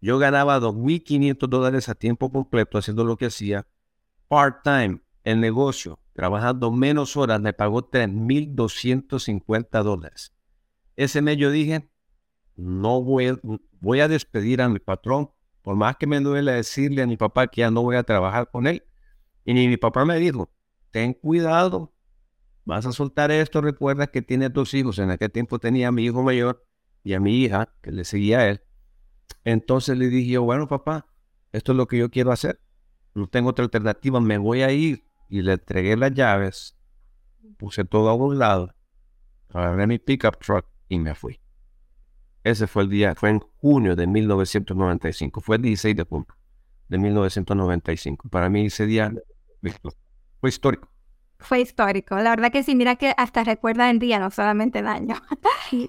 [0.00, 3.66] yo ganaba 2.500 dólares a tiempo completo haciendo lo que hacía
[4.28, 10.32] part-time, el negocio, trabajando menos horas, me pagó 3.250 dólares.
[10.96, 11.90] Ese mes yo dije,
[12.56, 13.38] no voy,
[13.80, 15.30] voy a despedir a mi patrón,
[15.62, 18.50] por más que me duele decirle a mi papá que ya no voy a trabajar
[18.50, 18.84] con él.
[19.44, 20.50] Y mi papá me dijo,
[20.90, 21.94] ten cuidado,
[22.64, 24.98] vas a soltar esto, recuerda que tiene dos hijos.
[24.98, 26.66] En aquel tiempo tenía a mi hijo mayor
[27.02, 28.60] y a mi hija, que le seguía a él.
[29.44, 31.06] Entonces le dije bueno papá,
[31.52, 32.60] esto es lo que yo quiero hacer.
[33.14, 36.76] No tengo otra alternativa, me voy a ir y le entregué las llaves,
[37.56, 38.74] puse todo a un lado,
[39.48, 41.40] agarré mi pickup truck y me fui.
[42.44, 46.26] Ese fue el día, fue en junio de 1995, fue el 16 de junio
[46.88, 48.28] de 1995.
[48.28, 49.10] Para mí ese día
[50.38, 50.90] fue histórico.
[51.38, 54.86] Fue histórico, la verdad que sí, mira que hasta recuerda el día, no solamente el
[54.86, 55.14] año.
[55.72, 55.88] y,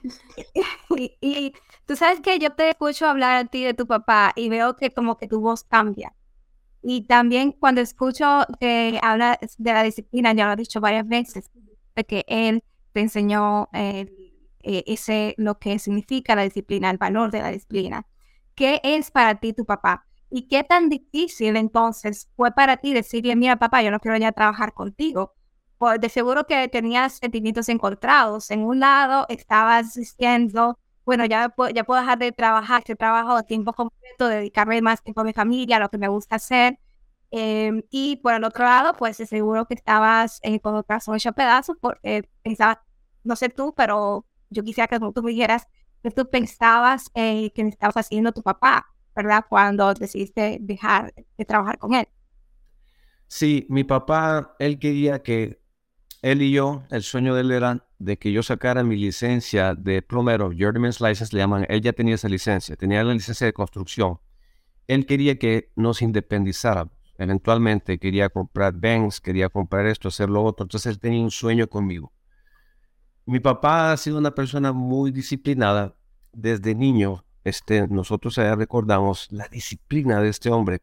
[1.19, 1.53] y,
[1.85, 4.91] tú sabes que yo te escucho hablar a ti de tu papá y veo que
[4.91, 6.15] como que tu voz cambia.
[6.83, 11.49] Y también cuando escucho que habla de la disciplina, ya lo he dicho varias veces,
[11.95, 14.05] de que él te enseñó eh,
[14.61, 18.05] ese, lo que significa la disciplina, el valor de la disciplina.
[18.53, 20.05] ¿Qué es para ti tu papá?
[20.29, 24.31] ¿Y qué tan difícil entonces fue para ti decirle, mira papá, yo no quiero ya
[24.31, 25.33] trabajar contigo?
[25.77, 28.51] Pues de seguro que tenías sentimientos encontrados.
[28.51, 33.73] En un lado estabas diciendo, bueno, ya, ya puedo dejar de trabajar este trabajo tiempo
[33.73, 36.79] completo, dedicarme más tiempo a mi familia, a lo que me gusta hacer.
[37.31, 41.77] Em, y por el otro lado, pues seguro que estabas eh, con el corazón pedazos,
[41.81, 42.83] porque pensaba,
[43.23, 45.67] no sé tú, pero yo quisiera que tú me dijeras
[46.03, 48.85] que tú pensabas eh, que estabas haciendo tu papá,
[49.15, 49.45] ¿verdad?
[49.49, 52.07] Cuando decidiste dejar de trabajar con él.
[53.27, 55.59] Sí, mi papá, él quería que
[56.21, 60.01] él y yo, el sueño de él era de que yo sacara mi licencia de
[60.01, 64.19] plomero, Journeyman's License le llaman, él ya tenía esa licencia, tenía la licencia de construcción.
[64.87, 66.93] Él quería que nos independizáramos.
[67.17, 70.65] Eventualmente quería comprar Benz, quería comprar esto, hacer lo otro.
[70.65, 72.11] Entonces él tenía un sueño conmigo.
[73.25, 75.95] Mi papá ha sido una persona muy disciplinada.
[76.33, 80.81] Desde niño, este, nosotros allá recordamos la disciplina de este hombre,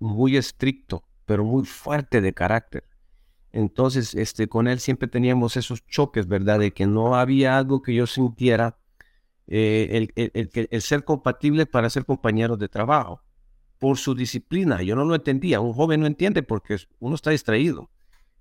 [0.00, 2.84] muy estricto, pero muy fuerte de carácter.
[3.52, 6.58] Entonces, este, con él siempre teníamos esos choques, ¿verdad?
[6.58, 8.78] De que no había algo que yo sintiera
[9.46, 13.22] eh, el, el, ser compatible para ser compañeros de trabajo
[13.78, 14.82] por su disciplina.
[14.82, 15.60] Yo no lo entendía.
[15.60, 17.90] Un joven no entiende porque uno está distraído.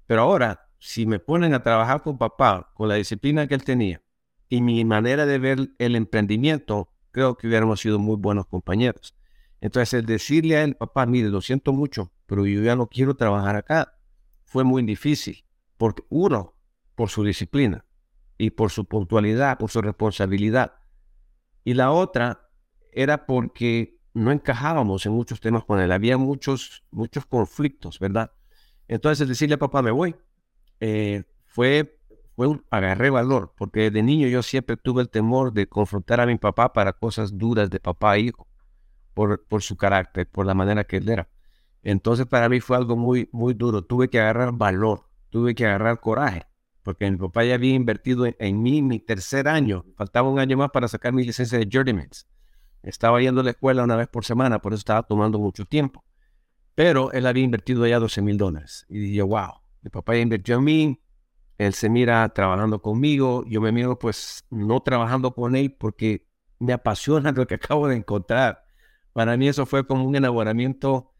[0.07, 4.01] Pero ahora, si me ponen a trabajar con papá, con la disciplina que él tenía
[4.49, 9.15] y mi manera de ver el emprendimiento, creo que hubiéramos sido muy buenos compañeros.
[9.61, 13.15] Entonces, el decirle a él, papá, mire, lo siento mucho, pero yo ya no quiero
[13.15, 13.94] trabajar acá,
[14.55, 15.43] fue muy difícil.
[15.75, 16.53] Porque uno,
[16.95, 17.83] por su disciplina
[18.37, 20.75] y por su puntualidad, por su responsabilidad.
[21.65, 22.47] Y la otra
[22.93, 28.31] era porque no encajábamos en muchos temas con él, había muchos, muchos conflictos, ¿verdad?
[28.87, 30.15] Entonces decirle a papá, me voy,
[30.79, 31.99] eh, fue,
[32.37, 36.25] fue un, agarré valor, porque de niño yo siempre tuve el temor de confrontar a
[36.25, 38.47] mi papá para cosas duras de papá e hijo,
[39.13, 41.27] por, por su carácter, por la manera que él era.
[41.85, 45.99] Entonces para mí fue algo muy, muy duro, tuve que agarrar valor, tuve que agarrar
[45.99, 46.47] coraje,
[46.81, 50.57] porque mi papá ya había invertido en, en mí mi tercer año, faltaba un año
[50.57, 52.27] más para sacar mi licencia de Journeyman's.
[52.81, 56.03] Estaba yendo a la escuela una vez por semana, por eso estaba tomando mucho tiempo.
[56.73, 58.87] Pero él había invertido ya 12 mil dólares.
[58.89, 61.01] Y dije, wow, mi papá ya invirtió en mí,
[61.59, 66.73] él se mira trabajando conmigo, yo me miro pues no trabajando con él porque me
[66.73, 68.65] apasiona lo que acabo de encontrar.
[69.13, 71.11] Para mí eso fue como un enamoramiento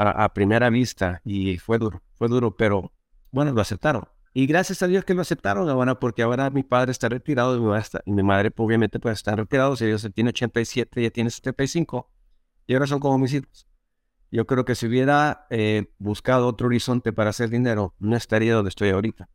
[0.00, 2.92] a, a primera vista y fue duro, fue duro, pero
[3.30, 4.04] bueno, lo aceptaron.
[4.32, 8.12] Y gracias a Dios que lo aceptaron ahora, porque ahora mi padre está retirado y
[8.12, 9.82] mi, madre obviamente pues están retirados.
[9.82, 12.08] Ellos tiene 87, ya tiene 75
[12.66, 13.66] y ahora son como mis hijos.
[14.30, 18.68] Yo creo que si hubiera eh, buscado otro horizonte para hacer dinero, no estaría donde
[18.68, 19.28] estoy ahorita,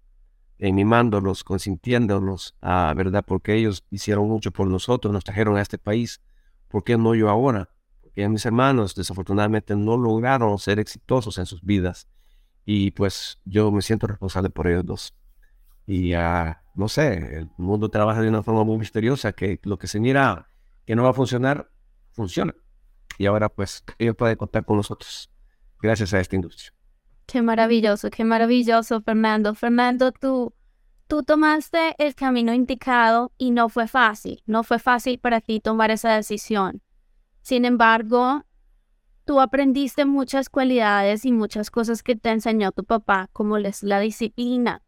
[0.60, 3.26] en mimándolos, consintiéndolos, ah, ¿verdad?
[3.28, 6.22] Porque ellos hicieron mucho por nosotros, nos trajeron a este país.
[6.70, 7.70] ¿Por qué no yo ahora?
[8.16, 12.08] Porque mis hermanos desafortunadamente no lograron ser exitosos en sus vidas
[12.66, 15.14] y pues yo me siento responsable por ellos dos.
[15.86, 19.88] Y uh, no sé, el mundo trabaja de una forma muy misteriosa que lo que
[19.88, 20.48] se mira
[20.86, 21.70] que no va a funcionar,
[22.14, 22.56] funciona.
[23.18, 25.30] Y ahora pues ellos pueden contar con nosotros
[25.82, 26.74] gracias a esta industria.
[27.26, 29.56] Qué maravilloso, qué maravilloso, Fernando.
[29.56, 30.54] Fernando, tú,
[31.08, 35.92] tú tomaste el camino indicado y no fue fácil, no fue fácil para ti tomar
[35.92, 36.82] esa decisión.
[37.46, 38.44] Sin embargo,
[39.24, 44.00] tú aprendiste muchas cualidades y muchas cosas que te enseñó tu papá, como es la
[44.00, 44.82] disciplina,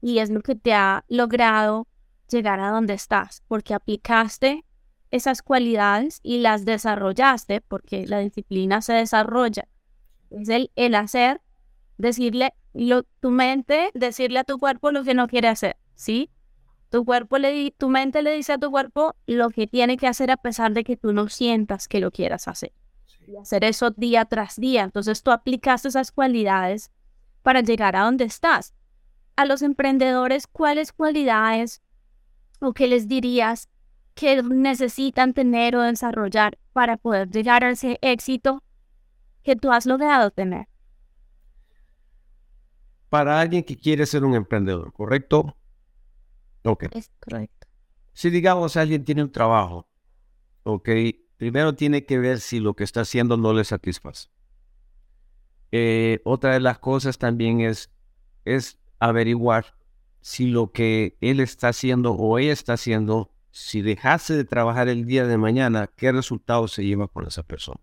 [0.00, 1.88] y es lo que te ha logrado
[2.30, 4.64] llegar a donde estás, porque aplicaste
[5.10, 9.66] esas cualidades y las desarrollaste, porque la disciplina se desarrolla.
[10.30, 11.42] Es el, el hacer,
[11.98, 16.30] decirle, lo, tu mente, decirle a tu cuerpo lo que no quiere hacer, ¿sí?
[16.94, 20.30] Tu cuerpo le tu mente le dice a tu cuerpo lo que tiene que hacer
[20.30, 22.70] a pesar de que tú no sientas que lo quieras hacer
[23.26, 24.84] y hacer eso día tras día.
[24.84, 26.92] Entonces tú aplicas esas cualidades
[27.42, 28.74] para llegar a donde estás.
[29.34, 31.82] A los emprendedores, ¿cuáles cualidades
[32.60, 33.68] o qué les dirías
[34.14, 38.62] que necesitan tener o desarrollar para poder llegar a ese éxito
[39.42, 40.68] que tú has logrado tener?
[43.08, 45.56] Para alguien que quiere ser un emprendedor, ¿correcto?
[46.64, 46.84] Ok.
[46.92, 47.66] Es correcto.
[48.12, 49.88] Si digamos alguien tiene un trabajo,
[50.62, 50.88] ok,
[51.36, 54.28] primero tiene que ver si lo que está haciendo no le satisface.
[55.72, 57.90] Eh, otra de las cosas también es,
[58.44, 59.76] es averiguar
[60.20, 65.04] si lo que él está haciendo o ella está haciendo, si dejase de trabajar el
[65.04, 67.80] día de mañana, ¿qué resultado se lleva con esa persona?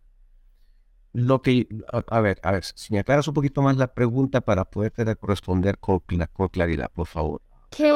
[1.14, 1.68] Lo que,
[2.08, 5.78] a, ver, a ver, si me aclaras un poquito más la pregunta para poderte responder
[5.78, 6.02] con,
[6.34, 7.42] con claridad, por favor.
[7.70, 7.92] ¿Qué,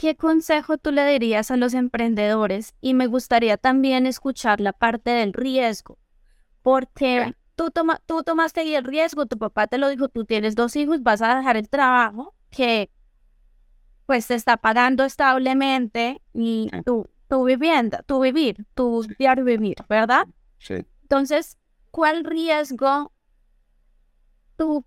[0.00, 2.74] ¿Qué consejo tú le dirías a los emprendedores?
[2.80, 5.98] Y me gustaría también escuchar la parte del riesgo,
[6.62, 10.74] porque tú, toma, tú tomaste el riesgo, tu papá te lo dijo, tú tienes dos
[10.76, 12.90] hijos, vas a dejar el trabajo que
[14.06, 20.26] pues te está pagando establemente y tú tu vivienda, tu vivir, tu diario vivir, ¿verdad?
[20.60, 20.86] Sí.
[21.02, 21.58] Entonces,
[21.90, 23.12] ¿cuál riesgo
[24.56, 24.82] tú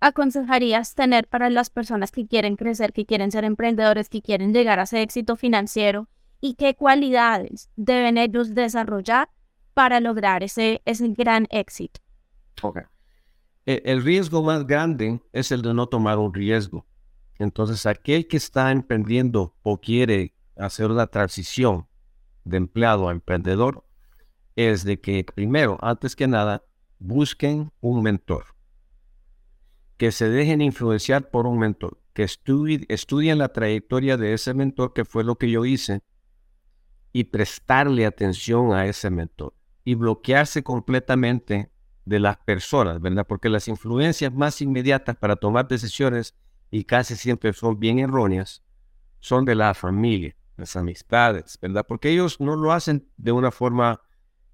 [0.00, 4.78] aconsejarías tener para las personas que quieren crecer, que quieren ser emprendedores, que quieren llegar
[4.78, 6.08] a ese éxito financiero?
[6.40, 9.28] ¿Y qué cualidades deben ellos desarrollar
[9.74, 12.00] para lograr ese, ese gran éxito?
[12.62, 12.78] Ok.
[13.66, 16.86] E- El riesgo más grande es el de no tomar un riesgo.
[17.38, 21.86] Entonces, aquel que está emprendiendo o quiere hacer una transición
[22.44, 23.84] de empleado a emprendedor
[24.56, 26.64] es de que primero, antes que nada,
[26.98, 28.44] busquen un mentor.
[29.98, 32.00] Que se dejen influenciar por un mentor.
[32.14, 36.02] Que estudi- estudien la trayectoria de ese mentor, que fue lo que yo hice,
[37.12, 39.54] y prestarle atención a ese mentor.
[39.84, 41.70] Y bloquearse completamente
[42.04, 43.26] de las personas, ¿verdad?
[43.26, 46.34] Porque las influencias más inmediatas para tomar decisiones,
[46.70, 48.62] y casi siempre son bien erróneas,
[49.20, 51.84] son de la familia, las amistades, ¿verdad?
[51.86, 54.00] Porque ellos no lo hacen de una forma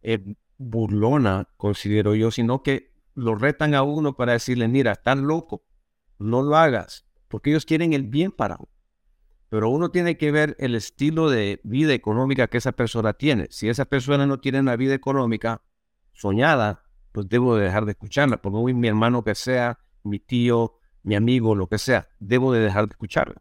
[0.03, 5.65] eh, burlona, considero yo, sino que lo retan a uno para decirle, mira, estás loco,
[6.19, 8.69] no lo hagas, porque ellos quieren el bien para uno.
[9.49, 13.47] Pero uno tiene que ver el estilo de vida económica que esa persona tiene.
[13.51, 15.63] Si esa persona no tiene una vida económica
[16.13, 20.79] soñada, pues debo de dejar de escucharla, por muy mi hermano que sea, mi tío,
[21.05, 23.41] mi amigo, lo que sea, debo de dejar de escucharla.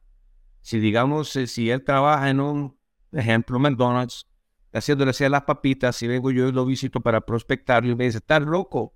[0.62, 2.78] Si digamos, eh, si él trabaja en un,
[3.12, 4.28] ejemplo, McDonald's,
[4.72, 8.06] haciéndole así a las papitas, si vengo yo y lo visito para prospectarlo y me
[8.06, 8.94] dice, estás loco,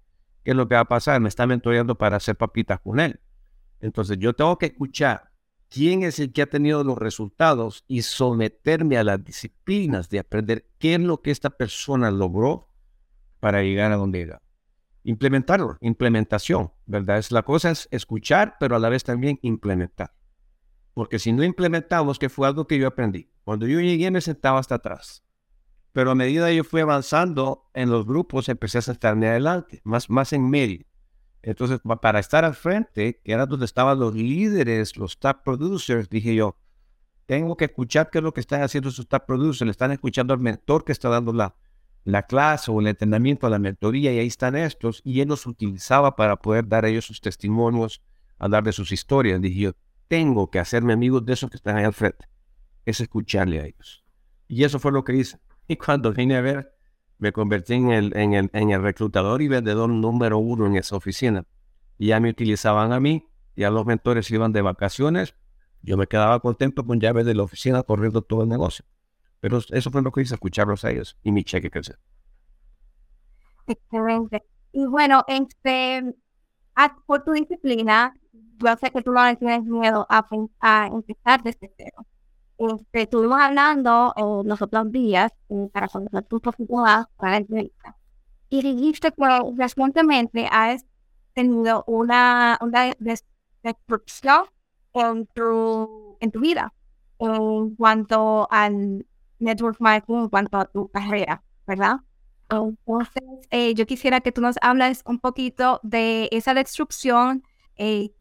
[0.47, 1.19] ¿qué es lo que va a pasar?
[1.19, 3.19] Me está mentoreando para hacer papitas con él.
[3.81, 5.29] Entonces yo tengo que escuchar
[5.67, 10.65] quién es el que ha tenido los resultados y someterme a las disciplinas de aprender
[10.77, 12.69] qué es lo que esta persona logró
[13.41, 14.41] para llegar a donde llega.
[15.03, 17.17] Implementarlo, implementación, ¿verdad?
[17.17, 20.13] Es la cosa es escuchar, pero a la vez también implementar.
[20.93, 23.29] Porque si no implementamos, que fue algo que yo aprendí.
[23.43, 25.25] Cuando yo llegué me sentaba hasta atrás.
[25.97, 30.11] Pero a medida que yo fui avanzando en los grupos, empecé a sentarme adelante, más,
[30.11, 30.85] más en medio.
[31.41, 36.07] Entonces, pa- para estar al frente, que era donde estaban los líderes, los top producers,
[36.07, 36.55] dije yo,
[37.25, 39.61] tengo que escuchar qué es lo que están haciendo esos top producers.
[39.65, 41.55] Le están escuchando al mentor que está dando la,
[42.03, 45.01] la clase o el entrenamiento, la mentoría, y ahí están estos.
[45.03, 48.03] Y él los utilizaba para poder dar a ellos sus testimonios,
[48.37, 49.41] hablar de sus historias.
[49.41, 49.71] Dije yo,
[50.07, 52.27] tengo que hacerme amigos de esos que están ahí al frente.
[52.85, 54.03] Es escucharle a ellos.
[54.47, 55.39] Y eso fue lo que hice.
[55.67, 56.73] Y cuando vine a ver,
[57.17, 60.95] me convertí en el, en el, en el reclutador y vendedor número uno en esa
[60.95, 61.45] oficina.
[61.97, 65.35] Y ya me utilizaban a mí, ya los mentores iban de vacaciones,
[65.81, 68.85] yo me quedaba contento con llaves de la oficina corriendo todo el negocio.
[69.39, 71.99] Pero eso fue lo que hice, escucharlos a ellos y mi cheque crecer.
[73.67, 74.43] Excelente.
[74.71, 76.15] Y bueno, este,
[77.05, 80.27] por tu disciplina, yo sé que tú no tienes miedo a,
[80.59, 82.05] a empezar desde cero.
[82.57, 87.95] Este, estuvimos hablando eh, los otros días eh, para conocer tu profundidad para la entrevista.
[88.49, 89.25] Y dijiste que
[89.57, 90.85] recientemente has
[91.33, 93.25] tenido una, una des-
[93.63, 94.45] destrucción
[94.93, 96.73] en tu, en tu vida
[97.19, 99.05] en cuanto al
[99.39, 101.97] network marketing, en cuanto a tu carrera, ¿verdad?
[102.49, 107.43] Entonces, eh, yo quisiera que tú nos hables un poquito de esa destrucción.
[107.75, 108.11] Eh,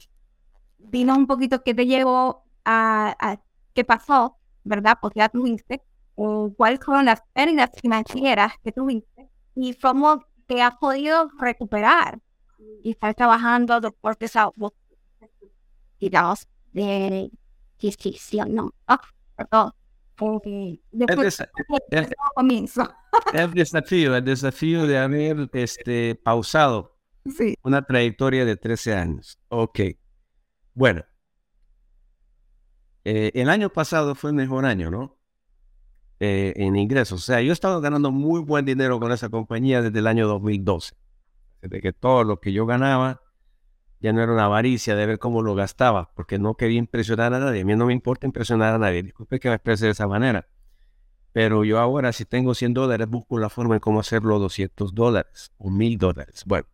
[0.78, 3.40] dinos un poquito qué te llevó a
[3.76, 4.96] qué pasó, ¿verdad?
[5.00, 5.74] Porque ya tuviste,
[6.16, 12.18] eh, cuáles fueron las pérdidas financieras que tuviste y cómo te has podido recuperar
[12.82, 14.50] y estar trabajando después de esa,
[16.00, 17.30] digamos, de
[17.78, 18.72] distinción, ¿no?
[18.86, 19.00] Ah,
[19.36, 19.72] perdón.
[20.18, 21.40] El, después
[21.90, 22.90] el- ese comienzo.
[23.34, 26.96] el desafío, el desafío de haber este, pausado
[27.26, 27.54] Sí.
[27.62, 29.38] una trayectoria de 13 años.
[29.48, 29.80] Ok.
[30.72, 31.04] Bueno.
[33.08, 35.16] Eh, el año pasado fue el mejor año, ¿no?
[36.18, 37.20] Eh, en ingresos.
[37.20, 40.96] O sea, yo estaba ganando muy buen dinero con esa compañía desde el año 2012.
[41.62, 43.22] Desde que todo lo que yo ganaba
[44.00, 47.38] ya no era una avaricia de ver cómo lo gastaba, porque no quería impresionar a
[47.38, 47.60] nadie.
[47.60, 49.04] A mí no me importa impresionar a nadie.
[49.04, 50.48] Disculpe que me exprese de esa manera.
[51.30, 55.52] Pero yo ahora, si tengo 100 dólares, busco la forma de cómo hacerlo 200 dólares
[55.58, 56.42] o 1000 dólares.
[56.44, 56.66] Bueno,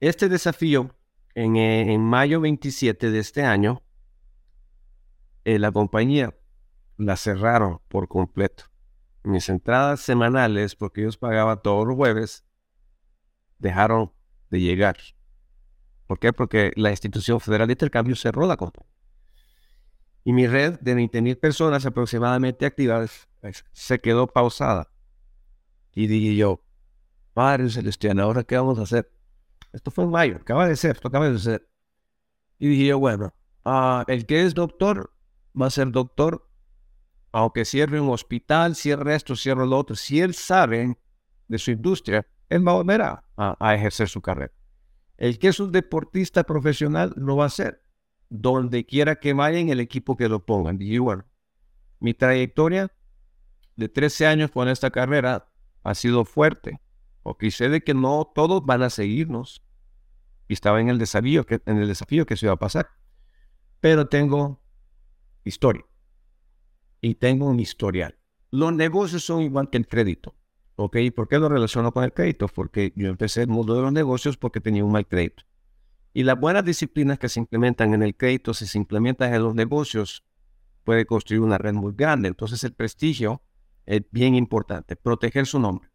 [0.00, 0.96] este desafío,
[1.36, 3.84] en, eh, en mayo 27 de este año,
[5.48, 6.34] eh, la compañía
[6.98, 8.64] la cerraron por completo.
[9.22, 12.44] Mis entradas semanales, porque ellos pagaban todos los jueves,
[13.58, 14.12] dejaron
[14.50, 14.98] de llegar.
[16.06, 16.34] ¿Por qué?
[16.34, 18.92] Porque la institución federal de intercambio cerró la compañía.
[20.22, 24.90] Y mi red de 20 mil personas aproximadamente activas pues, se quedó pausada.
[25.94, 26.62] Y dije yo,
[27.32, 29.10] Padre Celestial, ¿ahora qué vamos a hacer?
[29.72, 31.66] Esto fue en mayo, acaba de ser, esto acaba de ser.
[32.58, 33.32] Y dije yo, bueno,
[33.64, 35.10] ah, el que es doctor
[35.60, 36.48] va a ser doctor
[37.32, 40.96] aunque cierre un hospital, cierre esto, cierre lo otro, si él sabe
[41.46, 44.52] de su industria, él va a volver a, a ejercer su carrera.
[45.16, 47.82] El que es un deportista profesional lo va a hacer,
[48.30, 50.78] donde quiera que vaya en el equipo que lo pongan.
[50.80, 51.26] Y bueno,
[52.00, 52.92] mi trayectoria
[53.76, 55.48] de 13 años con esta carrera
[55.82, 56.80] ha sido fuerte,
[57.22, 59.62] porque sé de que no todos van a seguirnos.
[60.46, 62.88] Y estaba en el desafío que, en el desafío que se iba a pasar.
[63.80, 64.62] Pero tengo
[65.48, 65.84] historia
[67.00, 68.18] y tengo un historial.
[68.50, 70.34] Los negocios son igual que el crédito.
[70.76, 70.96] ¿Ok?
[71.14, 72.46] ¿Por qué lo relaciono con el crédito?
[72.46, 75.42] Porque yo empecé el mundo de los negocios porque tenía un mal crédito.
[76.14, 79.54] Y las buenas disciplinas que se implementan en el crédito, si se implementan en los
[79.54, 80.24] negocios,
[80.84, 82.28] puede construir una red muy grande.
[82.28, 83.42] Entonces el prestigio
[83.86, 85.90] es bien importante, proteger su nombre.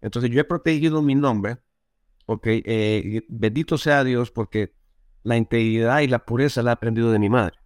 [0.00, 1.58] Entonces yo he protegido mi nombre,
[2.26, 4.74] ok, eh, bendito sea Dios porque
[5.22, 7.58] la integridad y la pureza la he aprendido de mi madre.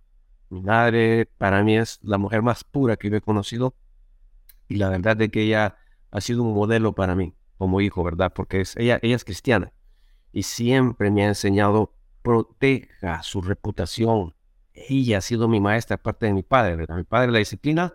[0.53, 3.75] Mi madre para mí es la mujer más pura que yo he conocido
[4.69, 5.79] y la verdad es que ella
[6.11, 8.35] ha sido un modelo para mí como hijo, ¿verdad?
[8.35, 9.73] Porque es, ella, es cristiana
[10.31, 14.35] y siempre me ha enseñado proteja su reputación.
[14.75, 16.97] Ella ha sido mi maestra aparte de mi padre, ¿verdad?
[16.97, 17.95] Mi padre la disciplina,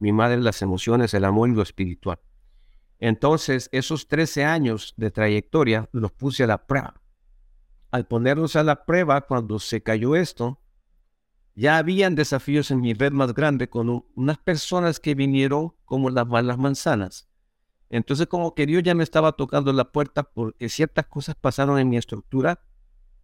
[0.00, 2.18] mi madre las emociones, el amor y lo espiritual.
[2.98, 7.00] Entonces, esos 13 años de trayectoria los puse a la prueba.
[7.92, 10.61] Al ponerlos a la prueba, cuando se cayó esto,
[11.54, 16.26] ya habían desafíos en mi red más grande con unas personas que vinieron como las
[16.26, 17.28] malas manzanas.
[17.90, 21.90] Entonces como que Dios ya me estaba tocando la puerta porque ciertas cosas pasaron en
[21.90, 22.64] mi estructura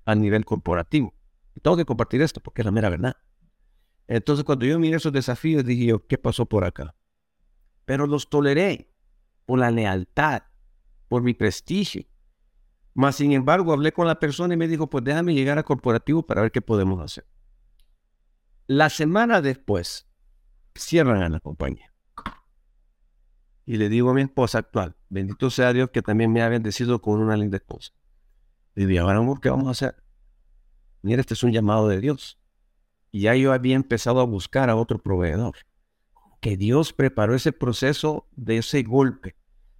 [0.04, 1.14] a nivel corporativo.
[1.54, 3.16] Y tengo que compartir esto porque es la mera verdad.
[4.06, 6.94] Entonces cuando yo miré esos desafíos dije yo, ¿qué pasó por acá?
[7.86, 8.92] Pero los toleré
[9.46, 10.42] por la lealtad,
[11.08, 12.04] por mi prestigio.
[12.92, 16.26] Más sin embargo, hablé con la persona y me dijo, pues déjame llegar a corporativo
[16.26, 17.24] para ver qué podemos hacer.
[18.70, 20.06] La semana después,
[20.74, 21.90] cierran a la compañía.
[23.64, 27.00] Y le digo a mi esposa actual, bendito sea Dios que también me ha bendecido
[27.00, 27.94] con una linda esposa.
[28.74, 30.04] Le digo, ahora ¿qué vamos a hacer?
[31.00, 32.38] Mira, este es un llamado de Dios.
[33.10, 35.56] Y ya yo había empezado a buscar a otro proveedor.
[36.42, 39.34] Que Dios preparó ese proceso de ese golpe.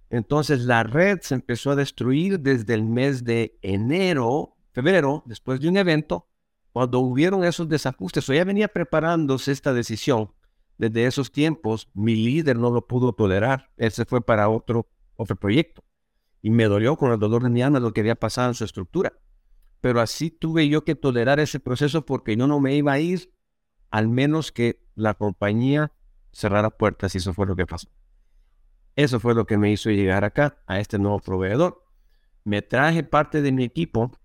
[0.09, 5.69] Entonces la red se empezó a destruir desde el mes de enero, febrero, después de
[5.69, 6.28] un evento,
[6.71, 10.31] cuando hubieron esos desajustes, o ya venía preparándose esta decisión,
[10.79, 13.69] desde esos tiempos, mi líder no lo pudo tolerar.
[13.75, 15.83] Él se fue para otro, otro proyecto.
[16.41, 18.63] Y me dolió con el dolor de mi alma lo que había pasado en su
[18.63, 19.11] estructura.
[19.81, 23.33] Pero así tuve yo que tolerar ese proceso porque yo no me iba a ir,
[23.91, 25.91] al menos que la compañía
[26.31, 27.89] cerrara puertas y eso fue lo que pasó.
[28.95, 31.83] Eso fue lo que me hizo llegar acá, a este nuevo proveedor.
[32.45, 34.17] Me traje parte de mi equipo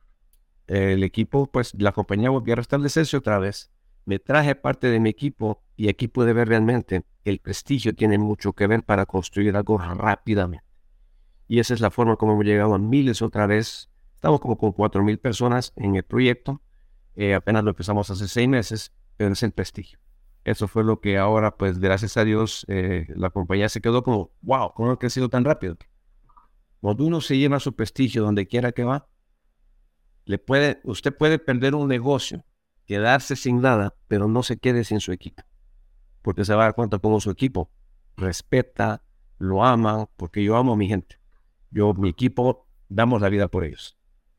[0.67, 3.71] el equipo, pues la compañía volvió a restablecerse otra vez.
[4.05, 8.53] Me traje parte de mi equipo y aquí pude ver realmente el prestigio tiene mucho
[8.53, 10.65] que ver para construir algo rápidamente.
[11.49, 13.91] Y esa es la forma como hemos llegado a miles otra vez.
[14.15, 16.63] Estamos como con cuatro mil personas en el proyecto.
[17.17, 19.99] Eh, apenas lo empezamos hace seis meses, pero es el prestigio.
[20.45, 24.33] Eso fue lo que ahora, pues gracias a Dios, eh, la compañía se quedó como,
[24.43, 25.77] wow, ¿cómo ha crecido tan rápido?
[26.81, 29.07] Cuando uno se lleva su prestigio donde quiera que va,
[30.25, 32.45] le puede, usted puede perder un negocio,
[32.87, 35.43] quedarse sin nada, pero no se quede sin su equipo.
[36.23, 37.71] Porque se va a dar cuenta cómo su equipo
[38.17, 39.03] respeta,
[39.39, 41.19] lo ama, porque yo amo a mi gente.
[41.71, 43.99] Yo, mi equipo, damos la vida por ellos.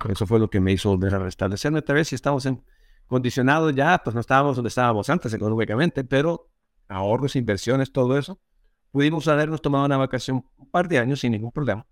[0.10, 2.10] Eso fue lo que me hizo volver a restablecerme otra vez.
[2.10, 2.64] Si estamos en
[3.08, 6.50] condicionados ya, pues no estábamos donde estábamos antes económicamente, pero
[6.88, 8.40] ahorros, inversiones, todo eso.
[8.92, 11.86] Pudimos habernos tomado una vacación un par de años sin ningún problema,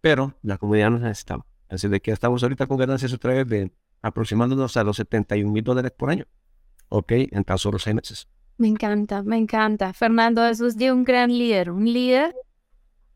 [0.00, 1.46] pero la comunidad nos necesitaba.
[1.68, 5.64] Así de que estamos ahorita con ganancias otra vez de aproximándonos a los 71 mil
[5.64, 6.26] dólares por año.
[6.88, 8.28] Ok, en tan solo seis meses.
[8.58, 9.92] Me encanta, me encanta.
[9.92, 11.70] Fernando, eso es de un gran líder.
[11.70, 12.34] Un líder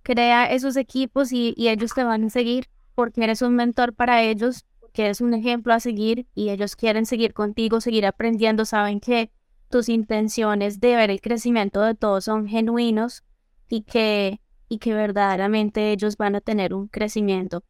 [0.02, 4.22] crea esos equipos y, y ellos te van a seguir porque eres un mentor para
[4.22, 8.64] ellos, que eres un ejemplo a seguir y ellos quieren seguir contigo, seguir aprendiendo.
[8.64, 9.30] Saben que
[9.68, 13.22] tus intenciones de ver el crecimiento de todos son genuinos
[13.68, 17.62] y que, y que verdaderamente ellos van a tener un crecimiento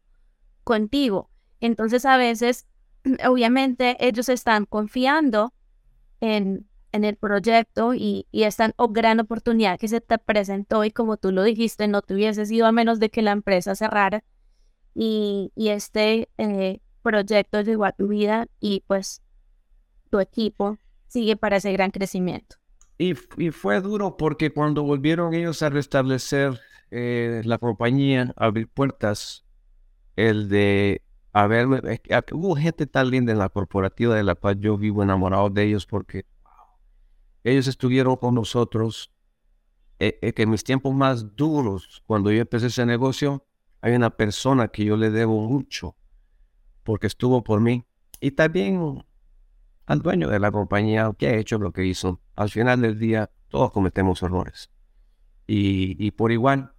[0.69, 1.31] contigo.
[1.61, 2.67] Entonces a veces,
[3.27, 5.55] obviamente, ellos están confiando
[6.21, 11.17] en, en el proyecto y, y esta gran oportunidad que se te presentó y como
[11.17, 14.25] tú lo dijiste, no te hubiese sido a menos de que la empresa cerrara
[14.95, 19.23] y, y este eh, proyecto llegó a tu vida y pues
[20.11, 22.57] tu equipo sigue para ese gran crecimiento.
[22.99, 26.61] Y, y fue duro porque cuando volvieron ellos a restablecer
[26.91, 29.48] eh, la compañía, abrir puertas,
[30.19, 31.03] el de
[31.33, 31.69] haber,
[32.33, 35.87] hubo gente tan linda en la corporativa de la cual yo vivo enamorado de ellos
[35.87, 36.27] porque
[37.45, 39.13] ellos estuvieron con nosotros
[40.01, 43.47] eh, eh, que en mis tiempos más duros, cuando yo empecé ese negocio,
[43.81, 45.95] hay una persona que yo le debo mucho
[46.83, 47.85] porque estuvo por mí
[48.21, 49.05] y también
[49.87, 52.21] al dueño de la compañía que ha hecho lo que hizo.
[52.35, 54.69] Al final del día, todos cometemos errores.
[55.47, 56.75] Y por igual,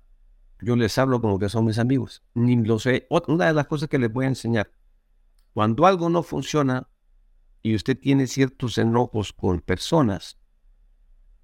[0.62, 2.24] yo les hablo como que son mis amigos.
[2.34, 3.08] Ni lo sé.
[3.28, 4.72] Una de las cosas que les voy a enseñar,
[5.54, 6.90] cuando algo no funciona
[7.62, 10.38] y usted tiene ciertos enojos con personas,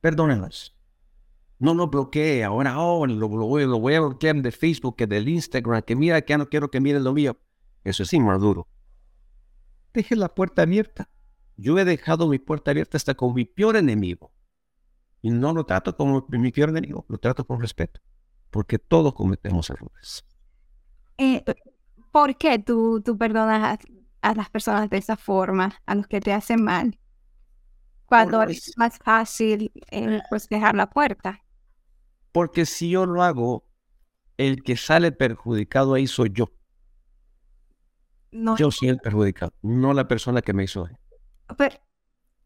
[0.01, 0.75] perdónenlas.
[1.57, 5.29] No lo bloquee ahora, oh, lo, voy, lo voy a bloquear de Facebook, que del
[5.29, 7.37] Instagram, que mira que no quiero que miren lo mío.
[7.83, 8.67] Eso es inmaduro.
[9.93, 11.09] Deje la puerta abierta.
[11.55, 14.33] Yo he dejado mi puerta abierta hasta con mi peor enemigo.
[15.21, 18.01] Y no lo trato como mi peor enemigo, lo trato con respeto.
[18.55, 20.23] Porque todos cometemos errores.
[21.17, 21.43] Eh,
[22.09, 23.77] ¿Por qué tú, tú perdonas
[24.21, 26.97] a, las personas de esa forma, a los que te hacen mal?
[28.05, 31.43] Cuando es más fácil eh, pues dejar la puerta.
[32.31, 33.65] Porque si yo lo hago,
[34.37, 36.53] el que sale perjudicado ahí soy yo.
[38.31, 38.55] No.
[38.55, 40.87] Yo soy el perjudicado, no la persona que me hizo.
[41.57, 41.75] Pero,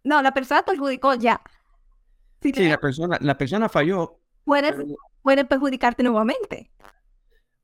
[0.03, 1.39] no, la persona perjudicó ya.
[2.41, 4.19] sí, la persona, la persona falló.
[4.43, 4.73] Puedes,
[5.23, 6.71] perjudicarte nuevamente.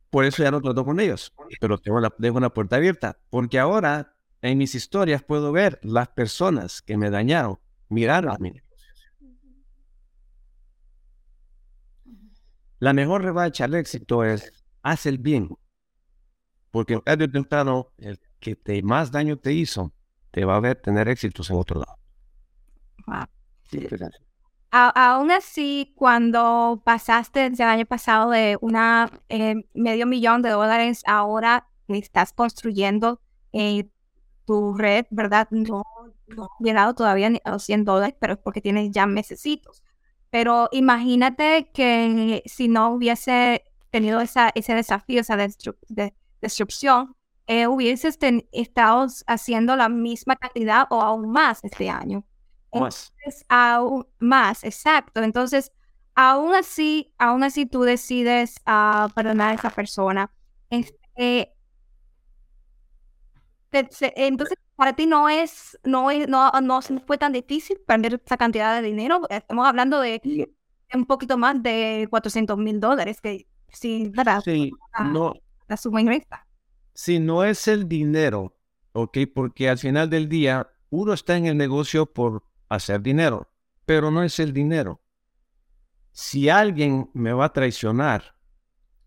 [0.10, 1.34] Por eso ya no trato con ellos.
[1.60, 3.18] Pero tengo la, dejo una puerta abierta.
[3.30, 8.54] Porque ahora, en mis historias, puedo ver las personas que me dañaron, mirar a mí.
[12.80, 14.54] La mejor revancha al éxito es
[14.84, 15.50] haz el bien.
[16.72, 19.94] Porque tarde o temprano, el que te más daño te hizo,
[20.32, 21.98] te va a ver tener éxitos en otro lado.
[24.76, 31.68] Aún así, cuando pasaste el año pasado de una eh, medio millón de dólares, ahora
[31.88, 33.22] estás construyendo
[33.54, 33.88] eh,
[34.46, 35.48] tu red, ¿verdad?
[35.52, 35.84] No,
[36.28, 39.82] no llegado todavía a los 100 dólares, pero es porque tienes ya mesecitos.
[40.30, 45.38] Pero imagínate que si no hubiese tenido esa, ese desafío, esa
[46.42, 47.16] destrucción,
[47.48, 48.18] eh, hubieses
[48.52, 52.26] estado haciendo la misma cantidad o aún más este año.
[52.80, 53.14] Más.
[53.50, 55.22] aún más, exacto.
[55.24, 55.72] Entonces,
[56.16, 60.32] aún así, aún así tú decides uh, perdonar a esa persona.
[60.70, 61.54] Este,
[63.72, 68.88] entonces, para ti no es, no, no, no fue tan difícil perder esa cantidad de
[68.88, 69.22] dinero.
[69.30, 70.22] Estamos hablando de
[70.94, 74.12] un poquito más de 400 mil dólares, que sí,
[74.44, 74.72] Sí,
[75.12, 75.34] no.
[75.68, 76.48] La suma ingresa.
[76.94, 78.56] Si no es el dinero,
[78.94, 79.18] ¿ok?
[79.34, 83.50] Porque al final del día, uno está en el negocio por hacer dinero,
[83.86, 85.02] pero no es el dinero.
[86.12, 88.36] Si alguien me va a traicionar,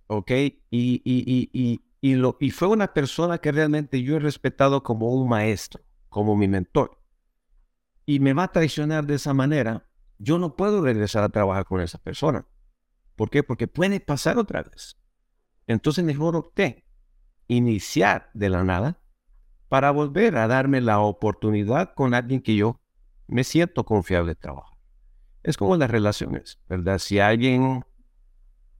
[0.06, 0.30] ¿ok?
[0.30, 4.82] Y, y, y, y y, lo, y fue una persona que realmente yo he respetado
[4.82, 7.00] como un maestro, como mi mentor.
[8.06, 9.88] Y me va a traicionar de esa manera.
[10.18, 12.46] Yo no puedo regresar a trabajar con esa persona.
[13.16, 13.42] ¿Por qué?
[13.42, 14.96] Porque puede pasar otra vez.
[15.66, 16.86] Entonces mejor opté
[17.48, 19.00] iniciar de la nada
[19.68, 22.80] para volver a darme la oportunidad con alguien que yo
[23.28, 24.76] me siento confiable de trabajar.
[25.42, 26.98] Es como las relaciones, ¿verdad?
[26.98, 27.84] Si alguien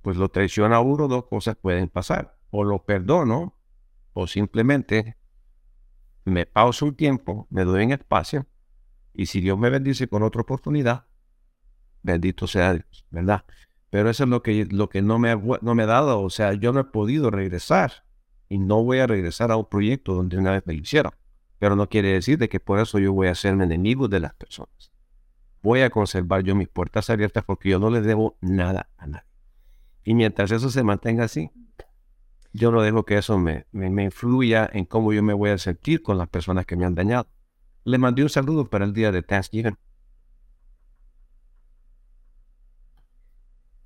[0.03, 3.57] pues lo traiciona uno, dos cosas pueden pasar o lo perdono
[4.15, 5.17] o simplemente
[6.25, 8.47] me pauso un tiempo, me doy en espacio
[9.15, 11.07] y si Dios me bendice con otra oportunidad,
[12.03, 13.45] bendito sea Dios, ¿verdad?
[13.91, 16.31] Pero eso es lo que, lo que no, me ha, no me ha dado, o
[16.31, 18.05] sea, yo no he podido regresar
[18.49, 21.13] y no voy a regresar a un proyecto donde una vez me lo hicieron.
[21.59, 24.35] Pero no quiere decir de que por eso yo voy a ser enemigo de las
[24.35, 24.93] personas.
[25.63, 29.27] Voy a conservar yo mis puertas abiertas porque yo no le debo nada a nadie.
[30.05, 31.51] Y mientras eso se mantenga así,
[32.53, 36.03] yo no dejo que eso me, me, influya en cómo yo me voy a sentir
[36.03, 37.29] con las personas que me han dañado.
[37.85, 39.77] Le mandé un saludo para el día de Thanksgiving.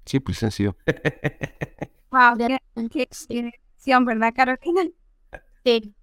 [0.04, 0.76] Sí, pues sencillo.
[2.10, 2.36] wow,
[2.90, 4.82] qué experiencia, ¿verdad, Carolina?
[5.64, 5.94] Sí.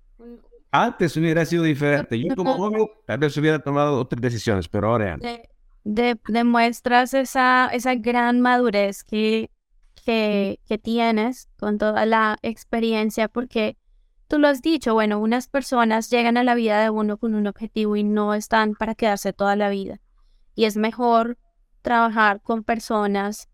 [0.71, 2.19] Antes hubiera sido diferente.
[2.19, 5.17] Yo como joven tal vez hubiera tomado otras decisiones, pero ahora
[5.85, 9.49] de, demuestras esa, esa gran madurez que
[10.09, 13.77] que, tienes con toda la experiencia, porque
[14.27, 17.45] tú lo has dicho, bueno, unas personas llegan a la vida de uno con un
[17.45, 19.99] objetivo y no están para quedarse toda la vida.
[20.55, 21.37] Y es mejor
[21.83, 23.49] trabajar con personas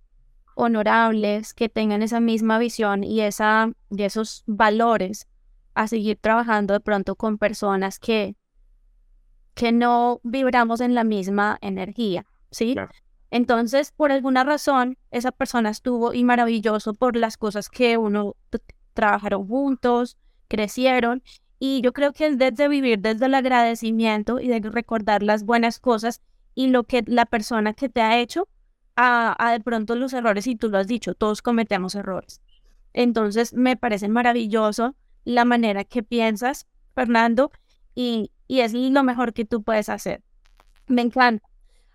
[0.56, 5.28] honorables que tengan esa misma visión y, esa, y esos valores
[5.76, 8.36] a seguir trabajando de pronto con personas que,
[9.54, 12.76] que no vibramos en la misma energía, ¿sí?
[13.30, 18.36] Entonces, por alguna razón, esa persona estuvo y maravilloso por las cosas que uno
[18.94, 20.18] trabajaron juntos,
[20.48, 21.22] crecieron.
[21.60, 25.80] Y yo creo que es desde vivir desde el agradecimiento y de recordar las buenas
[25.80, 26.22] cosas
[26.54, 28.48] y lo que la persona que te ha hecho
[28.96, 32.42] a, a de pronto los errores, y tú lo has dicho, todos cometemos errores.
[32.94, 34.96] Entonces, me parece maravilloso
[35.26, 37.52] la manera que piensas, Fernando,
[37.94, 40.24] y, y es lo mejor que tú puedes hacer.
[40.88, 41.46] Me encanta.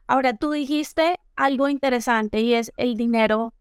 [0.07, 3.55] Ahora, tú dijiste algo interesante y es el dinero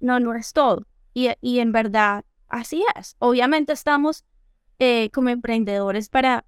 [0.00, 0.86] no, no es todo.
[1.12, 3.16] Y, y en verdad, así es.
[3.18, 4.24] Obviamente estamos
[4.78, 6.44] eh, como emprendedores para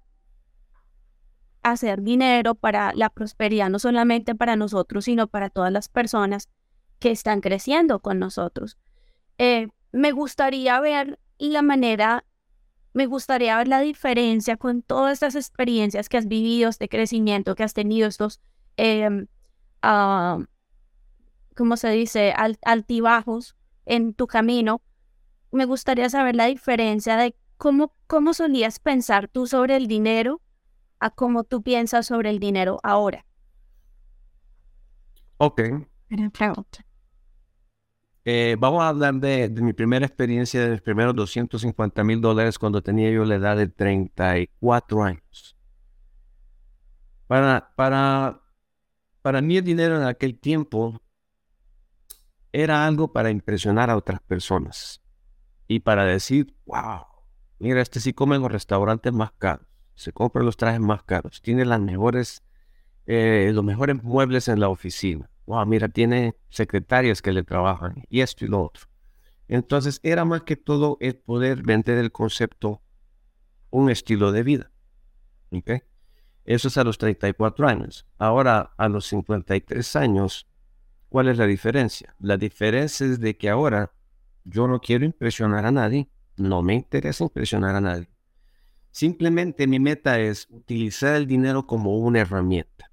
[1.61, 6.49] hacer dinero, para la prosperidad, no solamente para nosotros, sino para todas las personas
[6.99, 8.77] que están creciendo con nosotros.
[9.37, 12.25] Eh, me gustaría ver la manera,
[12.93, 17.63] me gustaría ver la diferencia con todas estas experiencias que has vivido, este crecimiento que
[17.63, 18.39] has tenido, estos,
[18.77, 19.25] eh,
[21.55, 22.33] ¿cómo se dice?,
[22.63, 24.81] altibajos en tu camino.
[25.51, 30.41] Me gustaría saber la diferencia de cómo, cómo solías pensar tú sobre el dinero
[30.99, 33.25] a cómo tú piensas sobre el dinero ahora.
[35.37, 35.61] Ok.
[38.25, 42.81] Eh, vamos a hablar de, mi primera experiencia de los primeros 250 mil dólares cuando
[42.81, 45.57] tenía yo la edad de 34 años.
[47.27, 48.41] Para, para,
[49.21, 51.01] para mí el dinero en aquel tiempo
[52.53, 55.01] era algo para impresionar a otras personas
[55.67, 57.05] y para decir, wow,
[57.59, 61.41] mira, este sí come en los restaurantes más caros, se compra los trajes más caros,
[61.41, 62.43] tiene las mejores,
[63.05, 68.21] eh, los mejores muebles en la oficina wow, mira, tiene secretarias que le trabajan y
[68.21, 68.87] esto y lo otro.
[69.47, 72.81] Entonces era más que todo el poder vender el concepto
[73.69, 74.71] un estilo de vida.
[75.51, 75.81] ¿Okay?
[76.45, 78.05] Eso es a los 34 años.
[78.17, 80.47] Ahora, a los 53 años,
[81.09, 82.15] ¿cuál es la diferencia?
[82.19, 83.93] La diferencia es de que ahora
[84.43, 88.09] yo no quiero impresionar a nadie, no me interesa impresionar a nadie.
[88.91, 92.91] Simplemente mi meta es utilizar el dinero como una herramienta.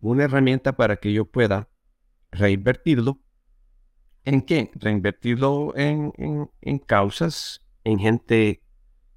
[0.00, 1.68] Una herramienta para que yo pueda
[2.30, 3.20] reinvertirlo.
[4.24, 4.70] ¿En qué?
[4.74, 6.12] Reinvertirlo en,
[6.60, 8.62] en, causas, en gente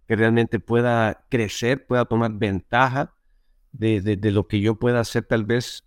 [0.07, 3.15] que realmente pueda crecer, pueda tomar ventaja
[3.71, 5.85] de, de, lo que yo pueda hacer tal vez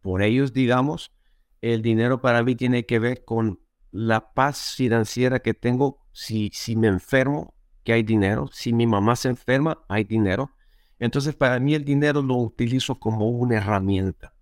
[0.00, 1.12] por ellos, digamos.
[1.60, 3.60] El dinero para mí tiene que ver con
[3.90, 7.54] la paz financiera que tengo si, si me enfermo,
[7.84, 8.48] que hay dinero.
[8.52, 10.52] Si mi mamá se enferma, hay dinero.
[10.98, 14.34] Entonces, para mí el dinero lo utilizo como una herramienta.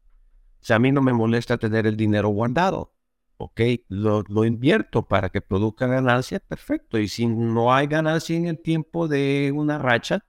[0.61, 2.93] Si a mí no me molesta tener el dinero guardado,
[3.37, 6.99] ok, lo, invierto para que produzca ganancia, perfecto.
[6.99, 10.25] Y si no hay ganancia en el tiempo de una racha,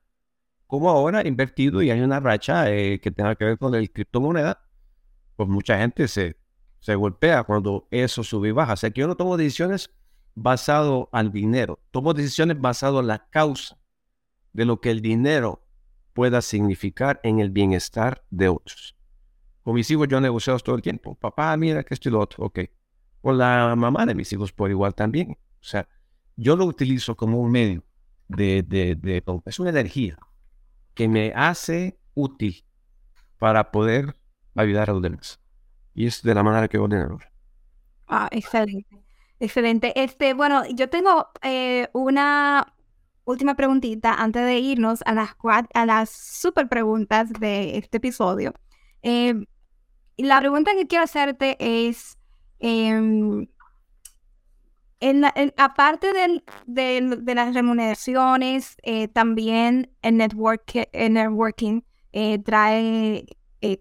[0.68, 4.62] como ahora invertido y hay una racha eh, que tenga que ver con el criptomoneda,
[5.38, 6.38] pues mucha gente se,
[6.80, 8.74] se golpea cuando eso sube y baja.
[8.74, 9.90] O sea que yo no tomo decisiones
[10.36, 13.78] basado al dinero, tomo decisiones basado en la causa
[14.54, 15.66] de lo que el dinero
[16.18, 18.97] pueda significar en el bienestar de otros.
[19.61, 21.13] Con mis hijos yo negocio todo el tiempo.
[21.13, 22.45] Papá, mira que esto y lo otro.
[22.45, 22.61] Ok.
[23.22, 25.38] Con la mamá de mis hijos por igual también.
[25.61, 25.88] O sea,
[26.36, 27.84] yo lo utilizo como un medio
[28.30, 30.18] de, de, de, es una energía
[30.95, 32.65] que me hace útil
[33.38, 34.15] para poder
[34.55, 35.39] ayudar a los demás.
[35.93, 37.18] Y es de la manera que voy a
[38.07, 39.03] Ah, excelente.
[39.39, 39.93] Excelente.
[40.03, 42.74] Este, bueno, yo tengo eh, una
[43.28, 48.54] última preguntita antes de irnos a las, super preguntas de este episodio.
[49.02, 49.36] Eh,
[50.18, 52.18] la pregunta que quiero hacerte es,
[52.60, 53.46] em,
[55.58, 56.08] aparte
[56.66, 60.22] de las remuneraciones, eh, también el,
[60.94, 61.82] el networking
[62.14, 63.26] eh, trae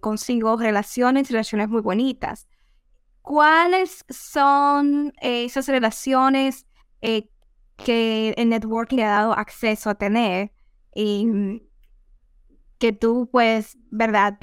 [0.01, 2.49] consigo relaciones, relaciones muy bonitas.
[3.23, 6.67] ¿Cuáles son esas relaciones
[7.77, 10.53] que el networking le ha dado acceso a tener
[10.95, 11.61] y
[12.79, 14.39] que tú, pues, verdad,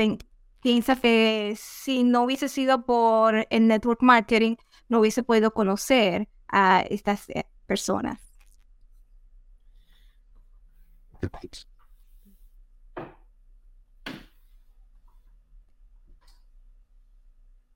[0.61, 4.55] piensa que si no hubiese sido por el network marketing,
[4.89, 8.33] no hubiese podido conocer a estas eh, personas.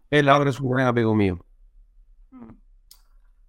[0.09, 1.46] Él ahora es un buen amigo mío.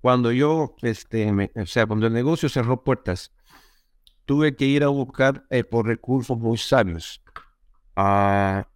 [0.00, 3.32] Cuando yo, este, o sea, cuando el negocio cerró puertas,
[4.24, 7.22] tuve que ir a buscar eh, por recursos muy sabios.
[7.96, 8.68] a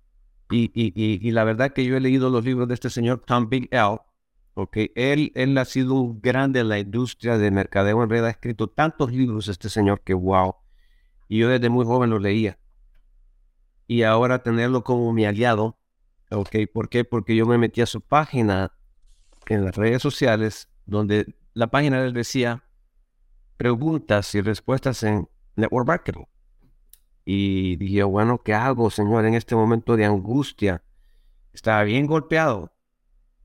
[0.52, 3.48] y, y, y, la verdad que yo he leído los libros de este señor Tom
[3.48, 3.98] Big L,
[4.52, 8.30] porque él, él ha sido un grande en la industria de mercadeo en red, ha
[8.30, 10.56] escrito tantos libros este señor que wow.
[11.28, 12.58] Y yo desde muy joven lo leía.
[13.86, 15.78] Y ahora tenerlo como mi aliado,
[16.30, 17.04] ok, ¿por qué?
[17.04, 18.72] Porque yo me metí a su página
[19.46, 22.64] en las redes sociales, donde la página él decía
[23.56, 26.24] preguntas y respuestas en network marketing.
[27.24, 30.82] Y dije, bueno, ¿qué hago, Señor, en este momento de angustia?
[31.52, 32.72] Estaba bien golpeado.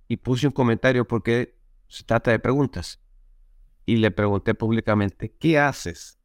[0.09, 1.57] y puse un comentario porque
[1.87, 3.01] se trata de preguntas.
[3.85, 6.17] Y le pregunté públicamente, ¿qué haces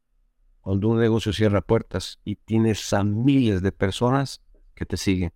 [0.61, 4.41] cuando un negocio cierra puertas y tienes a miles de personas
[4.75, 5.33] que te siguen?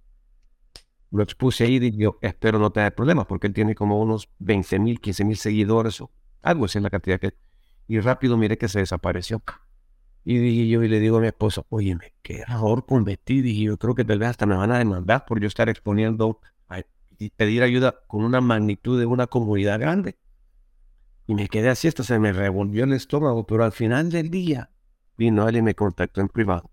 [1.11, 4.79] Lo expuse ahí y yo espero no tener problemas porque él tiene como unos 20
[4.79, 6.11] mil, 15 mil seguidores o
[6.43, 7.35] algo así en la cantidad que...
[7.89, 9.43] Y rápido miré que se desapareció.
[10.25, 13.43] Y dije yo y le digo a mi esposa, oye, qué error cometí.
[13.43, 16.41] Dije yo creo que tal vez hasta me van a demandar por yo estar exponiendo
[17.19, 20.19] y pedir ayuda con una magnitud de una comunidad grande.
[21.27, 24.71] Y me quedé así, hasta se me revolvió el estómago, pero al final del día
[25.17, 26.71] vino él y me contactó en privado.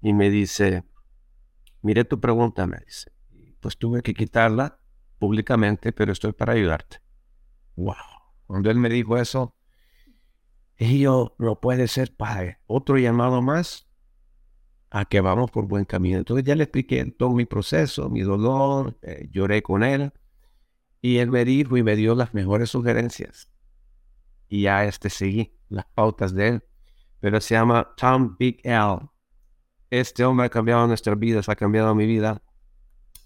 [0.00, 0.84] Y me dice,
[1.82, 3.10] mire tu pregunta, me dice.
[3.60, 4.80] Pues tuve que quitarla
[5.18, 6.98] públicamente, pero estoy para ayudarte.
[7.76, 7.94] Wow.
[8.46, 9.54] Cuando él me dijo eso,
[10.78, 12.58] yo, no puede ser, padre.
[12.66, 13.88] Otro llamado más
[14.90, 16.18] a que vamos por buen camino.
[16.18, 20.12] Entonces ya le expliqué todo mi proceso, mi dolor, eh, lloré con él
[21.00, 23.50] y él me dijo y me dio las mejores sugerencias.
[24.48, 26.64] Y ya este seguí las pautas de él.
[27.20, 28.98] Pero se llama Tom Big L.
[29.90, 32.42] Este hombre ha cambiado nuestras vidas, ha cambiado mi vida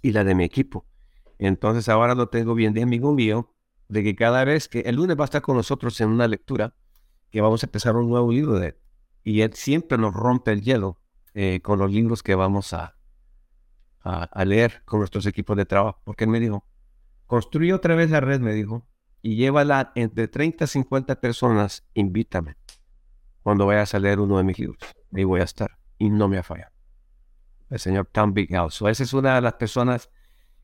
[0.02, 0.86] y la de mi equipo.
[1.38, 3.54] Entonces ahora lo tengo bien de amigo mío,
[3.88, 6.74] de que cada vez que el lunes va a estar con nosotros en una lectura,
[7.30, 8.76] que vamos a empezar un nuevo libro de él.
[9.24, 11.00] Y él siempre nos rompe el hielo
[11.34, 12.96] eh, con los libros que vamos a,
[14.00, 16.00] a, leer con nuestros equipos de trabajo.
[16.04, 16.66] Porque él me dijo,
[17.26, 18.86] construye otra vez la red, me dijo,
[19.22, 22.56] y llévala entre 30 y 50 personas, invítame
[23.42, 24.78] cuando vayas a leer uno de mis libros.
[25.12, 25.78] Ahí voy a estar.
[25.98, 26.71] Y no me ha fallado.
[27.72, 28.82] El señor Big House.
[28.82, 30.10] esa es una de las personas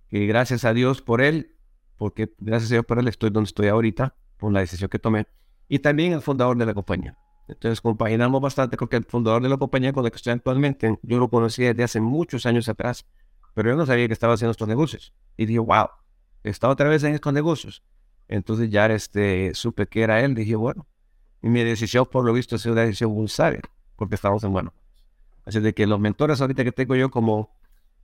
[0.08, 1.56] que gracias a Dios por él,
[1.96, 5.26] porque gracias a Dios por él estoy donde estoy ahorita, por la decisión que tomé,
[5.70, 7.16] y también el fundador de la compañía.
[7.48, 11.18] Entonces compaginamos bastante porque el fundador de la compañía con la que estoy actualmente, yo
[11.18, 13.06] lo conocí desde hace muchos años atrás,
[13.54, 15.14] pero yo no sabía que estaba haciendo estos negocios.
[15.38, 15.88] Y dije, wow,
[16.42, 17.82] está otra vez en estos negocios.
[18.28, 20.86] Entonces ya este, supe que era él, dije, bueno,
[21.40, 23.62] y mi decisión por lo visto ha sido una decisión muy sabia,
[23.96, 24.74] porque estamos en bueno.
[25.48, 27.56] Así de que los mentores ahorita que tengo yo como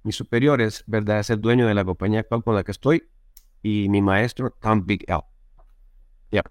[0.03, 1.21] mis superiores, ¿verdad?
[1.21, 3.07] Es el dueño de la compañía actual con la que estoy
[3.63, 5.21] y mi maestro, Tom Big L.
[6.31, 6.43] Yeah.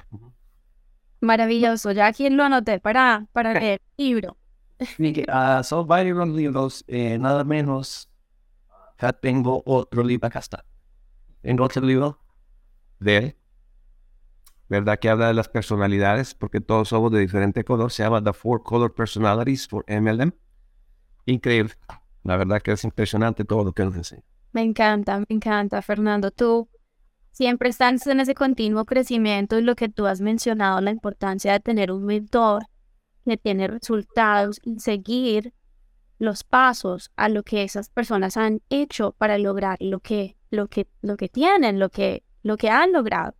[1.19, 4.37] Maravilloso, ya aquí lo anoté para, para leer el libro.
[4.99, 8.07] Uh, son varios libros, eh, nada menos.
[9.01, 10.63] Ya tengo otro libro acá está.
[11.41, 12.19] Tengo otro libro
[12.99, 13.37] de él,
[14.69, 14.99] ¿verdad?
[14.99, 17.91] Que habla de las personalidades, porque todos somos de diferente color.
[17.91, 20.33] Se llama The Four Color Personalities for MLM.
[21.25, 21.73] Increíble.
[22.23, 24.23] La verdad que es impresionante todo lo que nos enseña.
[24.51, 26.31] Me encanta, me encanta, Fernando.
[26.31, 26.69] Tú
[27.31, 31.59] siempre estás en ese continuo crecimiento y lo que tú has mencionado, la importancia de
[31.59, 32.63] tener un mentor
[33.25, 35.53] que tiene resultados y seguir
[36.19, 40.87] los pasos a lo que esas personas han hecho para lograr lo que, lo que,
[41.01, 43.35] lo que tienen, lo que, lo que han logrado.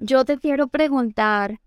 [0.00, 1.60] Yo te quiero preguntar,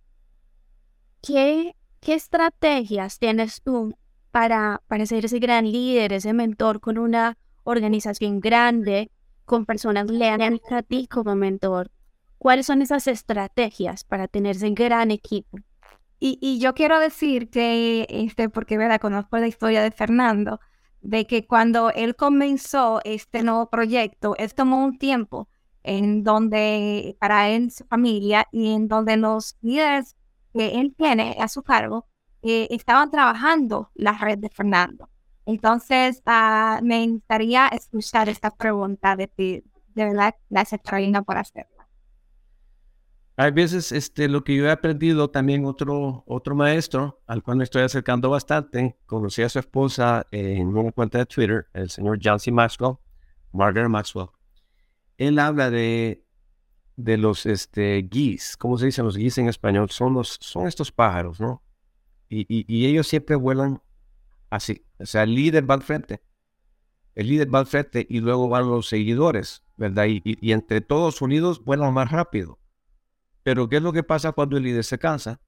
[1.21, 3.95] ¿qué, qué estrategias tienes tú
[4.35, 9.09] para, para ser ese gran líder, ese mentor con una organización grande
[9.45, 11.89] con personas leales a ti como mentor.
[12.37, 15.59] ¿Cuáles son esas estrategias para tener ese gran equipo?
[16.19, 18.99] Y, y yo quiero decir que, este, porque ¿verdad?
[18.99, 20.59] conozco la historia de Fernando,
[20.99, 25.47] de que cuando él comenzó este nuevo proyecto, él tomó un tiempo
[25.81, 30.17] en donde para él, su familia, y en donde los líderes
[30.51, 32.05] que él tiene a su cargo
[32.45, 35.09] eh, estaban trabajando la red de Fernando.
[35.47, 39.63] Entonces, uh, me gustaría escuchar esta pregunta de ti.
[39.95, 41.87] De verdad, gracias, Carolina, por hacerla.
[43.37, 47.65] Hay veces este, lo que yo he aprendido también otro, otro maestro al cual me
[47.65, 52.51] estoy acercando bastante, conocí a su esposa en una cuenta de Twitter, el señor Jancy
[52.51, 52.95] Maxwell,
[53.51, 54.29] Margaret Maxwell.
[55.17, 56.23] Él habla de,
[56.95, 59.89] de los este, geese, ¿cómo se dicen los geese en español?
[59.89, 61.61] Son, los, son estos pájaros, ¿no?
[62.29, 63.81] Y, ellos siempre vuelan
[64.49, 66.21] Así, o sea, el líder va al frente.
[67.13, 70.05] El líder va al frente y luego van los seguidores, ¿verdad?
[70.07, 72.59] Y, entre todos unidos vuelan más rápido.
[73.43, 75.41] Pero ¿qué es lo que pasa cuando el líder se cansa?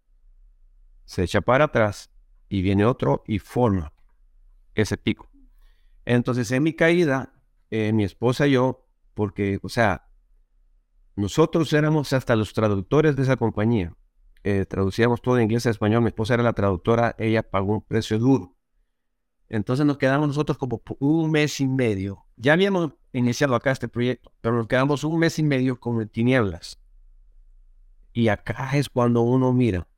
[1.05, 2.11] Se echa para atrás
[2.49, 3.93] y viene otro y forma
[4.75, 5.30] ese pico.
[6.05, 7.34] Entonces, en mi caída,
[7.69, 10.09] eh, mi esposa y yo, porque, o sea,
[11.15, 13.95] nosotros éramos hasta los traductores de esa compañía.
[14.50, 16.04] Eh, traducíamos todo de inglés a español.
[16.04, 18.56] Mi esposa era la traductora, ella pagó un precio duro.
[19.50, 22.26] Entonces nos quedamos nosotros como un mes y medio.
[22.38, 26.80] Ya habíamos iniciado acá este proyecto, pero nos quedamos un mes y medio con tinieblas.
[28.14, 29.89] Y acá es cuando uno mira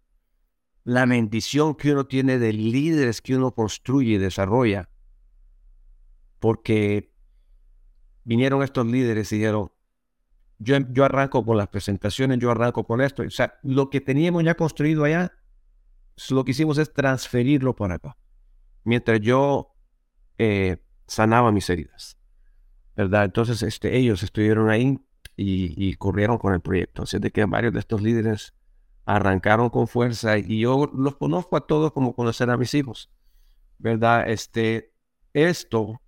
[0.84, 4.90] la bendición que uno tiene de líderes que uno construye y desarrolla.
[6.40, 7.14] Porque
[8.24, 9.72] vinieron estos líderes y dijeron,
[10.60, 13.24] yo, yo arranco con las presentaciones, yo arranco con esto.
[13.24, 15.34] O sea, lo que teníamos ya construido allá,
[16.30, 18.18] lo que hicimos es transferirlo para acá.
[18.84, 19.74] Mientras yo
[20.38, 22.18] eh, sanaba mis heridas.
[22.96, 23.26] ¿Verdad?
[23.26, 25.00] Entonces, este, ellos estuvieron ahí
[25.36, 27.04] y, corrieron con el proyecto.
[27.04, 28.54] Así de que varios de estos líderes
[29.06, 33.10] arrancaron con fuerza y yo los conozco a todos como conocer a mis hijos.
[33.78, 34.30] ¿Verdad?
[34.30, 34.94] Este,
[35.34, 36.02] esto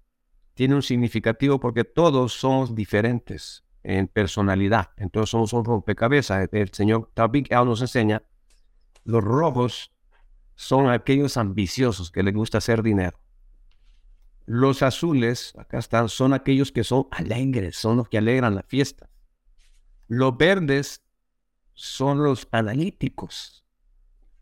[0.54, 4.90] tiene un significativo porque todos somos diferentes en personalidad.
[4.98, 6.50] Entonces somos un rompecabezas.
[6.52, 8.24] El señor Tabik nos enseña,
[9.04, 9.92] los rojos
[10.56, 13.20] son aquellos ambiciosos que les gusta hacer dinero.
[14.46, 19.10] Los azules, acá están, son aquellos que son alegres, son los que alegran la fiesta.
[20.08, 21.04] Los verdes
[21.74, 23.66] son los analíticos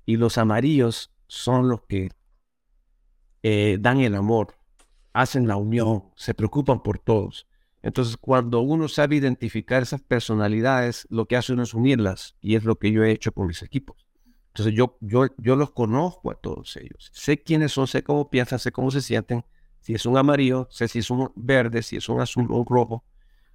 [0.05, 2.09] y los amarillos son los que
[3.43, 4.55] eh, dan el amor,
[5.13, 7.47] hacen la unión, se preocupan por todos.
[7.81, 12.65] Entonces, cuando uno sabe identificar esas personalidades, lo que hace uno es unirlas y es
[12.65, 14.05] lo que yo he hecho con mis equipos.
[14.49, 17.09] Entonces, yo, yo, yo los conozco a todos ellos.
[17.13, 19.45] Sé quiénes son, sé cómo piensan, sé cómo se sienten.
[19.79, 22.65] Si es un amarillo, sé si es un verde, si es un azul o un
[22.65, 23.05] rojo.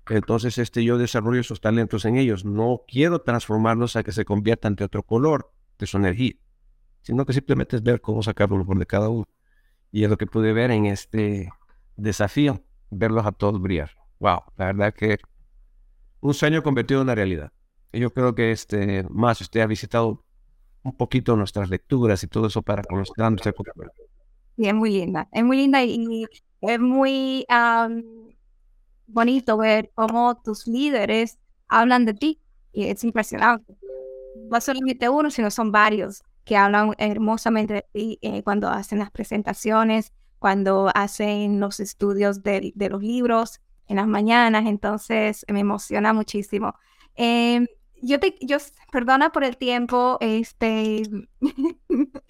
[0.09, 2.47] Entonces, este, yo desarrollo esos talentos en ellos.
[2.47, 6.35] No quiero transformarlos a que se conviertan de otro color de su energía,
[7.03, 9.29] sino que simplemente es ver cómo sacar lo mejor de cada uno.
[9.93, 11.51] Y es lo que pude ver en este
[11.97, 15.18] desafío, verlos a todos brillar wow, la verdad que
[16.20, 17.53] un sueño convertido en una realidad.
[17.93, 20.25] Y yo creo que este, más usted ha visitado
[20.83, 23.14] un poquito nuestras lecturas y todo eso para conocer
[24.57, 26.27] Sí, es muy linda, es muy linda y
[26.62, 27.45] es muy
[29.07, 32.41] bonito ver cómo tus líderes hablan de ti
[32.72, 33.77] y es impresionante.
[34.51, 39.11] No solamente uno, sino son varios que hablan hermosamente de ti eh, cuando hacen las
[39.11, 46.12] presentaciones, cuando hacen los estudios de, de los libros, en las mañanas, entonces me emociona
[46.12, 46.74] muchísimo.
[47.14, 47.66] Em,
[48.03, 48.59] yo te, yo,
[48.93, 51.03] perdona por el tiempo, este,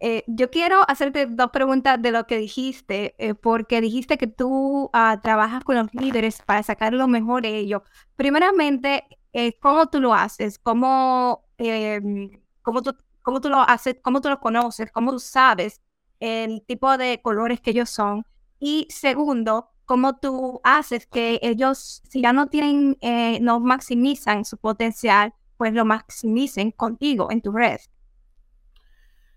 [0.00, 4.90] eh, yo quiero hacerte dos preguntas de lo que dijiste, eh, porque dijiste que tú
[4.92, 7.82] ah, trabajas con los líderes para sacar lo mejor de ellos.
[8.16, 10.58] Primeramente, eh, ¿cómo tú lo haces?
[10.58, 12.30] ¿Cómo, em,
[12.62, 13.96] cómo, tú, ¿Cómo tú lo haces?
[14.02, 14.90] ¿Cómo tú lo conoces?
[14.92, 15.80] ¿Cómo tú sabes
[16.20, 18.24] el tipo de colores que ellos son?
[18.58, 24.56] Y segundo, cómo tú haces que ellos, si ya no tienen, eh, no maximizan su
[24.56, 27.78] potencial, pues lo maximicen contigo en tu red.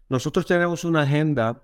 [0.10, 1.64] Nosotros tenemos una agenda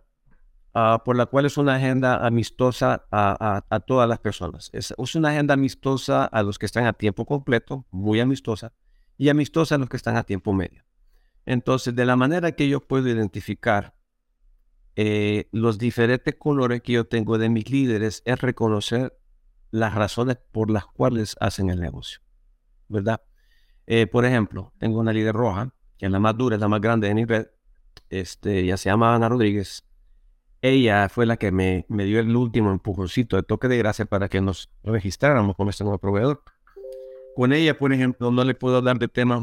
[0.73, 4.69] ah, por la cual es una agenda amistosa a, todas las personas.
[4.73, 8.73] Es, es, una agenda amistosa a los que están a tiempo completo, muy amistosa,
[9.17, 10.83] y amistosa a los que están a tiempo medio.
[11.45, 13.95] Entonces, de la manera que yo puedo identificar
[14.95, 19.17] eh, los diferentes colores que yo tengo de mis líderes es reconocer
[19.71, 22.19] las razones por las cuales hacen el negocio,
[22.89, 23.21] ¿verdad?
[23.87, 26.81] Eh, por ejemplo, tengo una líder roja, que es la más dura, es la más
[26.81, 27.47] grande de mi red,
[28.09, 29.85] este, ya se llama Ana Rodríguez.
[30.61, 34.29] Ella fue la que me, me dio el último empujoncito de toque de gracia para
[34.29, 36.43] que nos registráramos con este nuevo proveedor.
[37.35, 39.41] Con ella, por ejemplo, no le puedo hablar de temas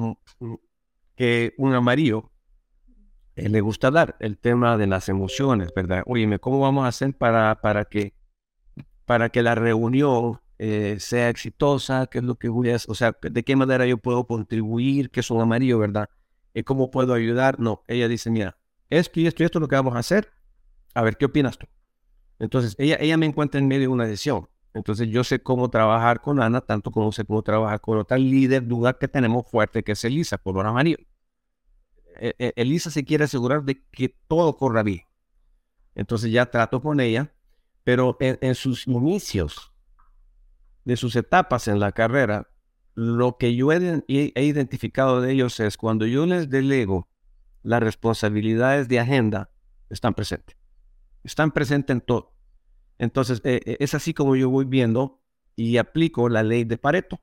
[1.17, 2.31] que un amarillo
[3.39, 6.03] eh, le gusta dar el tema de las emociones, ¿verdad?
[6.07, 8.13] Oye, ¿cómo vamos a hacer para, para, que,
[9.07, 12.09] para que la reunión eh, sea exitosa?
[12.09, 12.91] ¿Qué es lo que voy a hacer?
[12.91, 15.11] O sea, ¿de qué manera yo puedo contribuir?
[15.11, 16.09] Que es un amarillo, ¿verdad?
[16.53, 17.61] ¿Y ¿Cómo puedo ayudar?
[17.61, 18.59] No, ella dice, mira,
[18.91, 20.33] esto y esto y esto es lo que vamos a hacer.
[20.95, 21.69] A ver, ¿qué opinas tú?
[22.41, 24.49] Entonces, ella, ella me encuentra en medio de una decisión.
[24.75, 28.67] Entonces, yo sé cómo trabajar con Ana, tanto como sé cómo trabajar con otra líder
[28.67, 30.99] duda que tenemos fuerte, que es Elisa, color amarillo.
[30.99, 31.07] E,
[32.19, 35.03] Elisa se quiere asegurar de que todo corra bien.
[35.95, 37.35] Entonces ya trato con ella,
[37.83, 39.73] pero en, sus inicios
[40.85, 42.49] de sus etapas en la carrera,
[42.95, 47.09] lo que yo he, identificado de ellos es cuando yo les delego
[47.63, 49.51] las responsabilidades de agenda,
[49.91, 50.57] están presentes.
[51.25, 52.33] Están presentes en todo.
[52.99, 55.21] Entonces, e, es así como yo voy viendo
[55.57, 57.21] y aplico la ley de Pareto.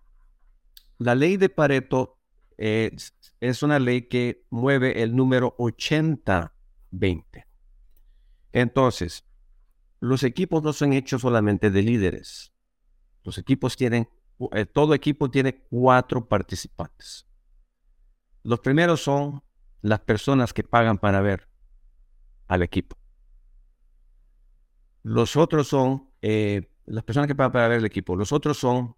[0.97, 2.17] La ley de Pareto
[2.57, 7.45] es es una ley que mueve el número 80-20.
[8.51, 9.25] Entonces,
[9.99, 12.53] los equipos no son hechos solamente de líderes.
[13.23, 14.07] Los equipos tienen,
[14.51, 17.27] eh, todo equipo tiene cuatro participantes.
[18.43, 19.43] Los primeros son
[19.81, 21.49] las personas que pagan para ver
[22.47, 22.97] al equipo.
[25.01, 28.15] Los otros son eh, las personas que pagan para ver al equipo.
[28.15, 28.95] Los otros son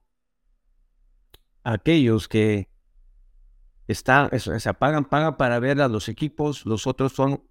[1.63, 2.69] aquellos que
[3.87, 7.43] está, eso, se pagan, pagan para ver a los equipos, los otros son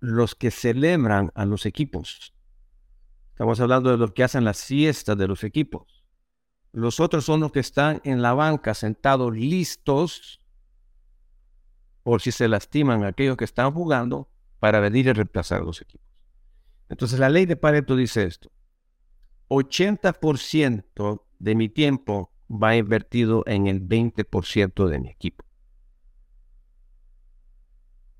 [0.00, 2.34] los que celebran a los equipos.
[3.30, 6.04] Estamos hablando de los que hacen las fiestas de los equipos.
[6.72, 10.40] Los otros son los que están en la banca sentados listos
[12.02, 16.06] por si se lastiman aquellos que están jugando para venir a reemplazar a los equipos.
[16.88, 18.50] Entonces la ley de Pareto dice esto.
[19.48, 25.44] 80% de mi tiempo va invertido en el 20% de mi equipo.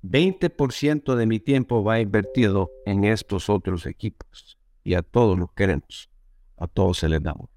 [0.03, 4.57] 20% de mi tiempo va invertido en estos otros equipos.
[4.83, 6.09] Y a todos los queremos.
[6.57, 7.49] A todos se les damos.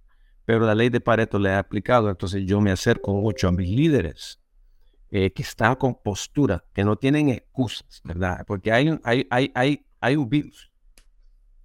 [0.45, 3.69] Pero la ley de Pareto le ha aplicado, entonces yo me acerco mucho a mis
[3.69, 4.41] líderes
[5.11, 8.45] eh, que están con postura, que no tienen excusas, ¿verdad?
[8.47, 10.71] Porque hay, hay, hay, hay, hay un virus.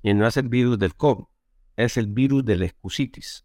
[0.03, 1.25] Y no es el virus del COVID,
[1.77, 3.44] es el virus de la excusitis.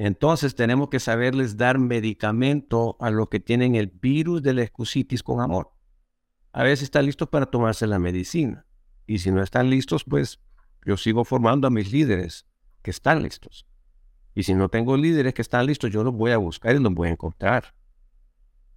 [0.00, 5.22] Entonces tenemos que saberles dar medicamento a los que tienen el virus de la excusitis
[5.22, 5.72] con amor
[6.52, 8.66] a veces están listos para tomarse la medicina.
[9.06, 10.40] Y si no están listos, pues
[10.84, 12.46] yo sigo formando a mis líderes
[12.82, 13.66] que están listos.
[14.34, 16.92] Y si no tengo líderes que están listos, yo los voy a buscar y los
[16.94, 17.74] voy a encontrar.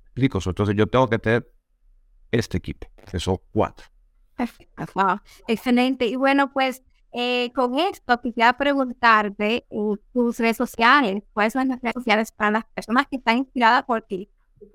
[0.06, 1.52] Explico, entonces yo tengo que tener
[2.32, 3.88] este equipo, que son cuatro.
[4.96, 6.08] Wow, excelente.
[6.08, 6.84] Y bueno, pues
[7.14, 12.52] eh, con esto quisiera preguntarte en tus redes sociales, cuáles son las redes sociales para
[12.52, 14.30] las personas que están inspiradas por ti,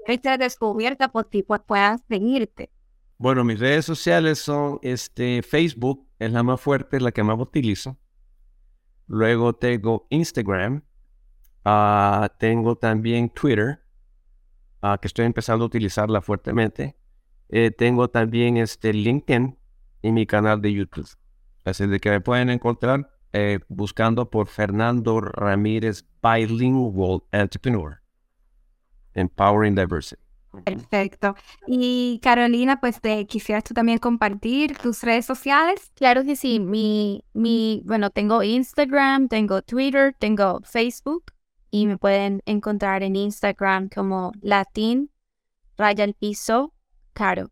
[0.07, 2.71] que ser descubierta por ti, pues puedan seguirte.
[3.17, 7.39] Bueno, mis redes sociales son este, Facebook, es la más fuerte, es la que más
[7.41, 7.99] utilizo.
[9.09, 10.85] Luego tengo Instagram.
[11.65, 13.81] Ah, tengo también Twitter,
[14.81, 16.97] ah, que estoy empezando a utilizarla fuertemente.
[17.49, 19.59] Eh, tengo también este LinkedIn
[20.03, 21.09] y mi canal de YouTube.
[21.65, 28.01] Así de que me pueden encontrar eh, buscando por Fernando Ramírez Bilingual Entrepreneur.
[29.15, 30.23] Empowering Diversity.
[30.65, 31.35] Perfecto.
[31.67, 35.93] Y Carolina, pues te quisieras tú también compartir tus redes sociales.
[35.95, 36.59] Claro que sí.
[36.59, 41.33] Mi, mi, bueno, tengo Instagram, tengo Twitter, tengo Facebook
[41.71, 45.11] y me pueden encontrar en Instagram como Latin
[45.77, 46.73] Raya el Piso
[47.13, 47.51] Caro.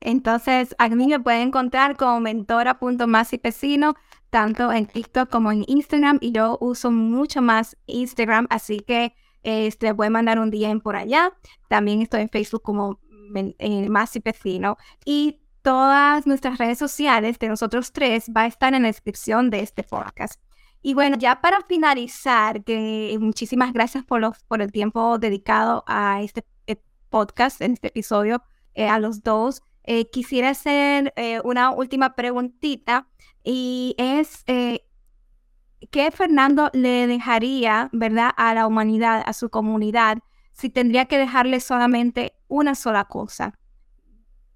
[0.00, 3.94] Entonces, a mí me pueden encontrar como mentora.masipecino,
[4.30, 9.92] tanto en TikTok como en Instagram, y yo uso mucho más Instagram, así que este,
[9.92, 11.32] voy a mandar un DM por allá.
[11.68, 12.98] También estoy en Facebook como
[13.34, 13.88] eh,
[14.22, 14.76] Pecino.
[15.04, 19.60] Y todas nuestras redes sociales de nosotros tres va a estar en la descripción de
[19.60, 20.40] este podcast.
[20.82, 26.22] Y bueno, ya para finalizar, que muchísimas gracias por, los, por el tiempo dedicado a
[26.22, 26.76] este eh,
[27.10, 28.42] podcast, en este episodio,
[28.74, 29.62] eh, a los dos.
[30.12, 31.12] Quisiera hacer
[31.44, 33.08] una última preguntita
[33.42, 40.18] y es, ¿qué Fernando le dejaría, verdad, a la humanidad, a su comunidad,
[40.52, 43.58] si tendría que dejarle solamente una sola cosa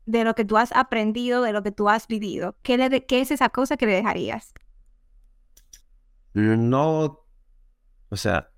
[0.07, 2.57] de lo que tú has aprendido, de lo que tú has vivido?
[2.63, 4.53] ¿Qué, qué es esa cosa que le dejarías?
[6.35, 7.25] No,
[8.11, 8.51] o sea,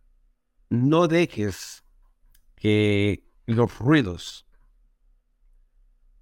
[0.70, 1.84] no dejes
[2.56, 4.45] que los ruidos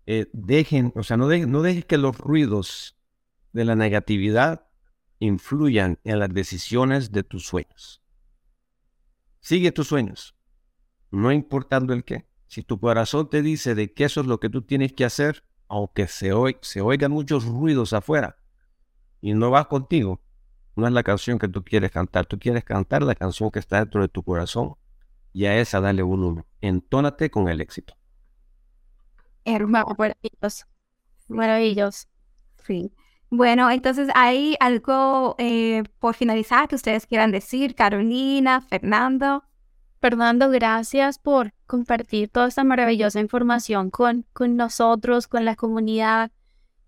[0.07, 2.97] eh, dejen, o sea, no, no dejes que los ruidos
[3.53, 4.67] de la negatividad
[5.19, 8.03] influyan en las decisiones de tus sueños.
[9.41, 10.37] Sigue tus sueños,
[11.11, 12.27] no importando el qué.
[12.47, 15.45] Si tu corazón te dice de que eso es lo que tú tienes que hacer,
[15.69, 18.37] aunque se, se oigan muchos ruidos afuera
[19.21, 20.21] y no vas contigo,
[20.77, 22.27] no es la canción que tú quieres cantar.
[22.27, 24.75] Tú quieres cantar la canción que está dentro de tu corazón
[25.33, 26.45] y a esa dale volumen.
[26.61, 27.95] Entónate con el éxito.
[29.45, 30.67] Hermano, maravilloso.
[31.29, 32.07] Maravilloso.
[32.67, 32.93] Sí.
[33.31, 39.45] Bueno, entonces hay algo eh, por finalizar que ustedes quieran decir, Carolina, Fernando.
[40.01, 46.31] Fernando, gracias por compartir toda esta maravillosa información con, con nosotros, con la comunidad.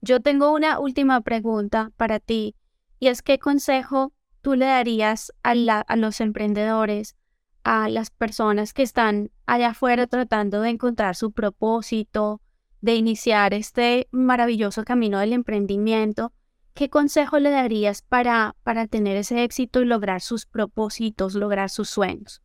[0.03, 2.55] Yo tengo una última pregunta para ti
[3.01, 4.13] y es qué consejo
[4.43, 7.17] tú le darías a, a los emprendedores,
[7.65, 12.41] a las personas que están allá afuera tratando de encontrar su propósito,
[12.81, 16.33] de iniciar este maravilloso camino del emprendimiento,
[16.75, 21.89] ¿qué consejo le darías para, para tener ese éxito y lograr sus propósitos, lograr sus
[21.89, 22.43] sueños?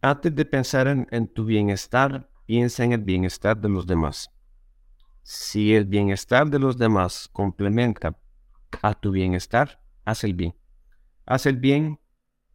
[0.00, 4.30] Antes de pensar en, en tu bienestar, piensa en el bienestar de los demás.
[5.22, 8.18] Si el bienestar de los demás complementa
[8.82, 10.54] a tu bienestar, haz el bien.
[11.24, 11.98] Haz el bien,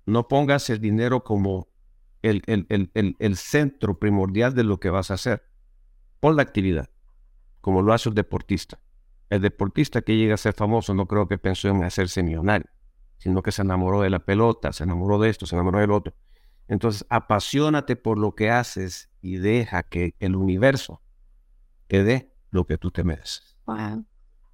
[0.06, 1.68] no pongas el dinero como
[2.21, 5.43] el, centro primordial de lo que vas a hacer.
[6.19, 6.89] Pon la actividad,
[7.61, 8.79] como lo hace el deportista.
[9.29, 12.69] El deportista que llega a ser famoso no creo que pensó en hacerse millonario,
[13.17, 16.13] sino que se enamoró de la pelota, se enamoró de esto, se enamoró del otro.
[16.67, 21.01] Entonces, apasionate por lo que haces y deja que el universo
[21.87, 23.57] te dé lo que tú te mereces.
[23.65, 24.05] Wow,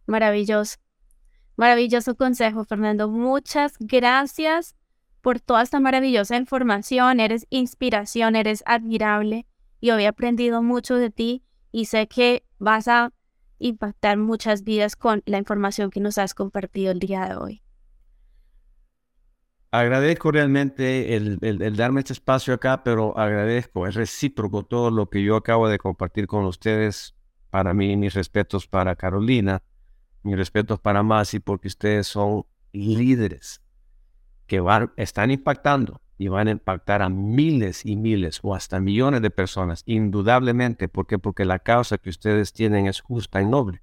[0.07, 0.77] maravilloso.
[1.57, 3.09] Maravilloso consejo, Fernando.
[3.09, 4.75] Muchas gracias
[5.25, 7.19] por toda esta maravillosa información.
[7.19, 9.47] Eres inspiración, eres admirable
[9.81, 13.11] y hoy he aprendido mucho de ti y sé que vas a
[13.57, 17.63] impactar muchas vidas con la información que nos has compartido el día de hoy.
[19.71, 21.39] Agradezco realmente el,
[21.75, 26.27] darme este espacio acá, pero agradezco, es recíproco todo lo que yo acabo de compartir
[26.27, 27.15] con ustedes.
[27.49, 29.63] Para mí, mis respetos para Carolina,
[30.21, 33.64] mis respetos para Masi, porque ustedes son líderes
[34.47, 39.21] que van, están impactando y van a impactar a miles y miles o hasta millones
[39.21, 40.87] de personas, indudablemente.
[40.87, 41.19] ¿Por qué?
[41.19, 43.81] Porque la causa que ustedes tienen es justa y noble,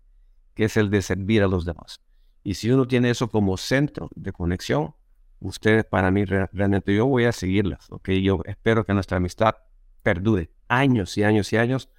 [0.54, 2.00] que es el de servir a los demás.
[2.42, 4.94] Y si uno tiene eso como centro de conexión,
[5.40, 8.10] ustedes para mí realmente yo voy a seguirlas, ¿ok?
[8.10, 9.56] Yo espero que nuestra amistad
[10.02, 11.90] perdure años y años y años,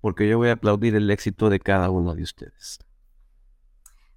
[0.00, 2.80] porque yo voy a aplaudir el éxito de cada uno de ustedes.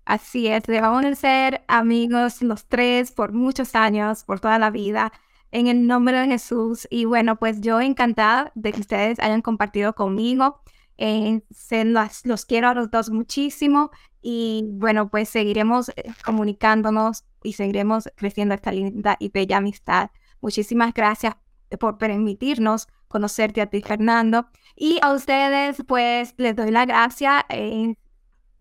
[0.09, 5.13] Así es, vamos a ser amigos los tres por muchos años, por toda la vida,
[5.51, 6.87] en el nombre de Jesús.
[6.89, 10.63] Y bueno, pues yo encantada de que ustedes hayan compartido conmigo.
[10.97, 17.53] Eh, se los quiero a los dos muchísimo y bueno, pues seguiremos eh, comunicándonos y
[17.53, 20.09] seguiremos creciendo esta linda y bella amistad.
[20.41, 21.35] Muchísimas gracias
[21.79, 24.47] por permitirnos conocerte a ti, Fernando.
[24.75, 27.45] Y a ustedes, pues les doy la gracia.
[27.49, 27.93] Eh,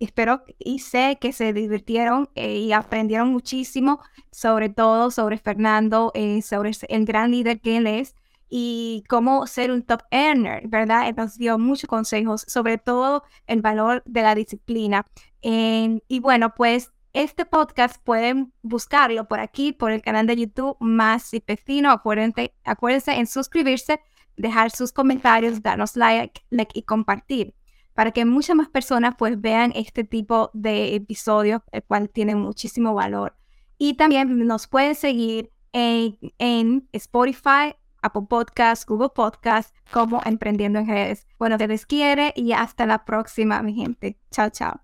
[0.04, 4.00] espero y sé que se divirtieron eh, y aprendieron muchísimo,
[4.30, 8.14] sobre todo sobre Fernando, eh, sobre el gran líder que él es
[8.48, 11.08] y cómo ser un top earner, ¿verdad?
[11.08, 15.04] Él nos dio muchos consejos, sobre todo el valor de la disciplina.
[15.42, 21.34] y bueno, pues este podcast pueden buscarlo por aquí, por el canal de YouTube Más
[21.34, 21.90] y Pecino.
[21.90, 24.00] Acuérdense, acuérdense en suscribirse,
[24.36, 27.57] dejar sus comentarios, darnos like, like y compartir
[27.98, 32.94] para que muchas más personas pues vean este tipo de episodios, el cual tiene muchísimo
[32.94, 33.34] valor.
[33.76, 40.86] Y también nos pueden seguir en, en Spotify, Apple Podcasts, Google Podcasts, como Emprendiendo en
[40.86, 41.26] Redes.
[41.40, 44.16] Bueno, te les quiere y hasta la próxima, mi gente.
[44.30, 44.80] Chao, chao.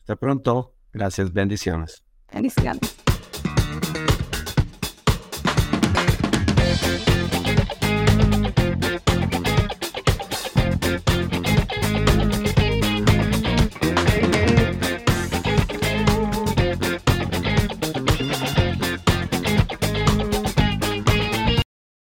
[0.00, 0.74] Hasta pronto.
[0.94, 1.30] Gracias.
[1.30, 2.02] Bendiciones.
[2.32, 3.07] Bendiciones.